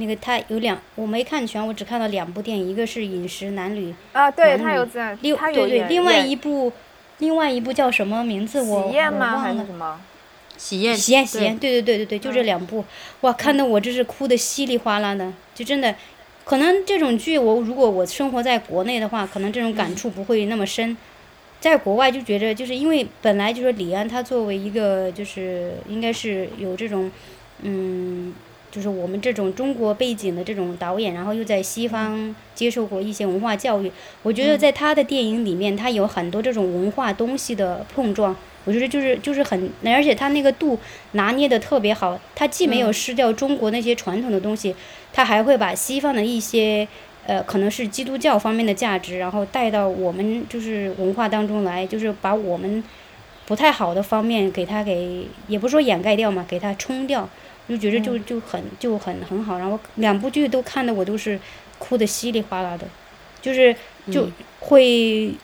[0.00, 6.72] 那个他有两，我没看全，我只看了两部电影，一个是《饮食男女》啊，对他有在，另对对，另外一部，
[7.18, 8.62] 另外一部叫什么名字？
[8.62, 9.66] 我我忘了。
[9.66, 10.00] 什么？
[10.56, 10.96] 喜宴。
[10.96, 12.84] 喜宴喜宴，对对对对对，就这两部，
[13.22, 15.92] 哇，看得我这是哭的稀里哗啦的，就真的，
[16.44, 20.96] 可能这种剧我如果我生活在国内的话，可能这种感触不会那么深，
[21.58, 27.10] 在国外就觉着就是因为本来就是李安他作为一个就是应该是有这种。
[27.62, 28.32] 嗯，
[28.70, 33.90] 就是我们这种中国背景的这种导演，然后又在西方接受过一些文化教育，
[34.22, 40.78] 我觉得在他的电影里面，他有很多这种文化东西的碰撞，我觉得就是就是很，而且他那个度
[41.12, 44.74] 拿捏的特别好，他既没有失掉中国那些传统的东西，
[45.12, 46.86] 他还会把西方的一些
[47.26, 52.84] 呃可能是基督教方面的价值，然后带到我们就是文化当中来，就是把我们
[53.46, 57.28] 不太好的方面给他给，也不说掩盖掉嘛，给他冲掉。
[57.68, 61.38] 就觉得就就很就很很好，然后两部剧都看的我都是
[61.78, 62.86] 哭的稀里哗啦的，
[63.42, 63.76] 就是
[64.10, 64.26] 就
[64.60, 65.34] 会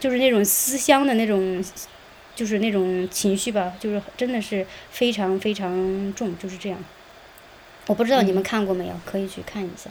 [0.00, 1.62] 就是那种思乡的那种，
[2.34, 5.70] 就是那种情绪吧，就是真的是非常非常
[6.14, 6.78] 重，就是这样。
[7.86, 9.90] 我不知道你们看过没有，可以去看一下。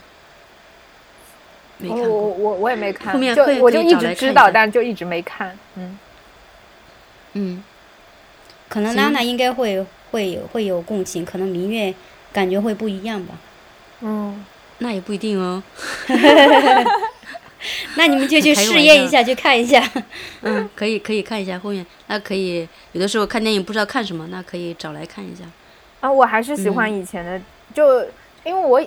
[1.78, 5.58] 没看过，我我我也没看，后面就我就一直知道，但就一直没看。
[5.76, 6.00] 嗯
[7.34, 7.64] 嗯，
[8.68, 9.86] 可能娜娜应该会。
[10.16, 11.94] 会有会有共情，可能明月
[12.32, 13.36] 感觉会不一样吧。
[14.00, 14.46] 嗯，
[14.78, 15.62] 那也不一定哦。
[17.98, 19.84] 那你们就去试验一下，去看一下。
[20.42, 25.44] 嗯，可以可以看一下后面，那可以有的时候看电影不知道看什么，那可以找来看一下。
[26.00, 27.42] 啊，我还是喜欢以前的，
[27.74, 28.02] 就
[28.46, 28.82] 因为我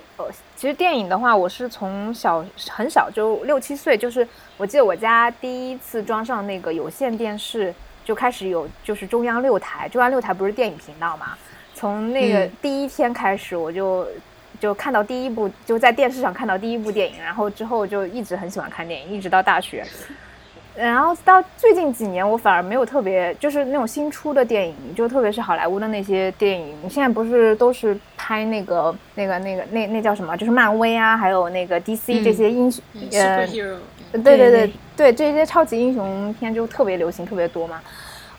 [0.56, 4.26] 其实电影的话，我是从小很小就六七岁，就是
[4.56, 7.74] 我记得我家第一次装上那个有线电视。
[8.08, 11.36] 就开始有，就是中央六台，中央六台不是电影频道嘛？
[11.74, 14.08] 从那个第一天开始，我就
[14.58, 19.84] 就看到第一部，就在电视上看到第一部电影，然后之后就一直很喜欢看电影，一直到大学。
[20.74, 30.34] 然后到最近几年，我反而没有特别，就是那种新出的电影，就特别是好莱坞的那些电影，现在不是都是拍那个那个那个那那叫什么？
[30.34, 32.82] 就是漫威啊，还有那个 DC 这些英雄，
[33.12, 33.46] 呃，
[34.12, 37.80] 对对对对，这些超级英雄片就特别流行，特别多嘛。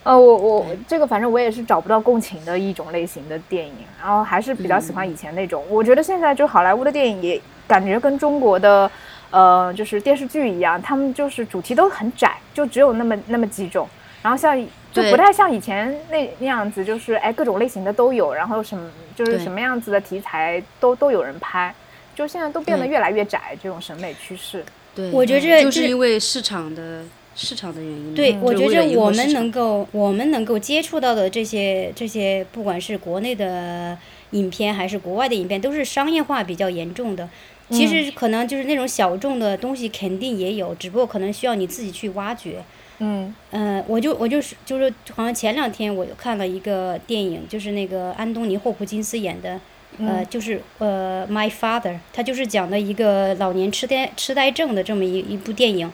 [0.03, 5.63] 呃，我我这个反正我也是找不到共情的一种类型的电影，然后还是比较喜欢以前那种。
[5.69, 8.89] 我觉得现在就好莱坞的电影也感觉跟中国的，
[9.29, 13.87] 呃，就是电视剧一样，他们就是主题都很窄，就只有那么那么几种。
[14.21, 14.57] 然后像
[14.91, 21.73] 就不太像以前那那样子，就是哎各种类型的都有，然后什么就是什么样子的题材都都有人拍，
[22.15, 24.63] 就现在都变得越来越窄，这种审美趋势。
[24.99, 27.03] 对，我觉得这就是因为市场的。
[27.35, 28.13] 市场的原因。
[28.13, 33.97] 对，我觉着我们能够，我们能够接触到的这些这些，不管是国内的
[34.31, 37.29] 影片还是国外的影片，都是商业化比较严重的。
[37.69, 42.61] 其实可能就是那种小众的东西肯定也有，只不过可能需要你自己去挖掘。
[42.97, 43.33] 嗯。
[43.51, 49.57] 呃，我就我就是就是好像前两天我看了一个电影，就是那个安东尼霍普金斯演的
[49.99, 55.91] 呃，就是呃，My Father，他就是讲的一个老年痴呆痴呆症的这么一一部电影。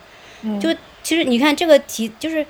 [0.60, 2.46] 就其实你看这个题，就是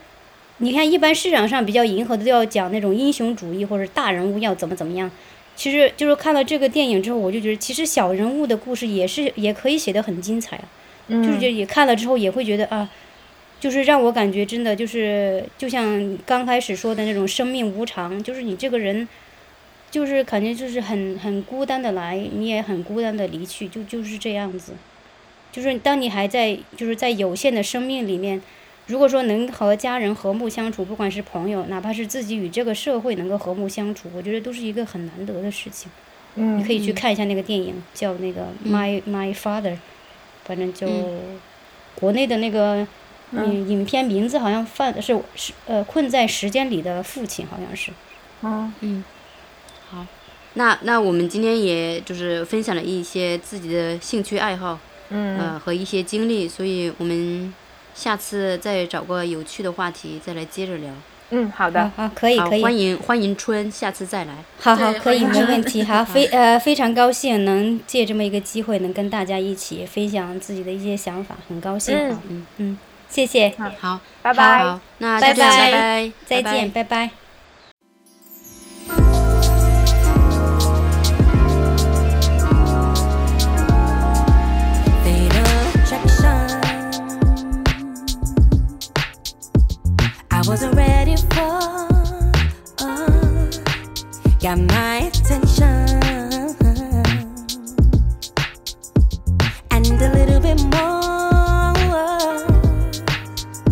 [0.59, 5.11] 你看一般市场上比较迎合的都要讲那种英雄主义或者大人物要怎么怎么样。
[5.55, 10.69] 其实就是看了这个电影之后，我就觉得其实小人物的故事也是也可以写得很精彩啊。
[11.09, 12.91] 就是也看了之后也会觉得啊，
[13.59, 19.09] 就是让我感觉真的就是就像刚开始说的那种生命无常，就是你这个人。
[19.97, 24.75] 就是感觉就是很很孤单的来，你也很孤单的离去，就就是这样子。
[25.51, 28.43] 就是当你还在就是在有限的生命里面，
[28.89, 35.91] 如果说能和家人和睦相处，不管是朋友，哪怕是自己与这个社会能够和睦相处，我觉得都是一个很难得的事情。
[36.35, 39.79] 嗯，你可以去看一下那个电影，叫那个 My My Father，
[40.45, 40.87] 反正就
[41.95, 42.87] 国内的那个
[43.33, 47.91] 影影片名字好像犯是是呃困在时间里的父亲，好像是。
[48.43, 49.03] 嗯嗯。
[50.57, 54.79] 好，那那我们今天也就是分享了一些自己的兴趣爱好，
[55.11, 57.53] 嗯，呃和一些经历，所以我们
[57.95, 60.91] 下次再找个有趣的话题再来接着聊。
[61.31, 64.37] 嗯，好的，好，可以可以，欢迎欢迎春，下次再来。
[64.61, 65.83] 好好，可以没问题。
[65.85, 71.97] 好，非呃非常高兴能借这么一个机会能跟大家一起分享自己的一些想法，很高兴。
[72.29, 72.79] 嗯嗯，
[73.09, 73.53] 谢谢。
[73.81, 74.59] 好，拜拜。
[74.65, 77.26] 好，那拜拜，再见，拜拜。
[90.57, 91.87] Wasn't ready for.
[92.79, 93.51] Uh,
[94.41, 96.01] got my attention
[99.71, 101.75] and a little bit more.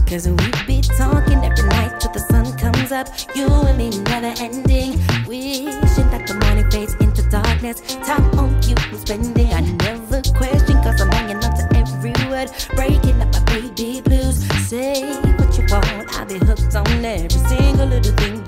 [0.07, 3.09] Cause we be talking every night till the sun comes up.
[3.35, 5.01] You and me never ending.
[5.27, 7.81] Wishing that the morning fades into darkness.
[8.05, 9.55] Time on you I'm spending.
[9.55, 12.51] I never question cause I'm hanging on to every word.
[12.77, 14.45] Breaking up my baby blues.
[14.69, 15.24] Say
[17.95, 18.44] one of the things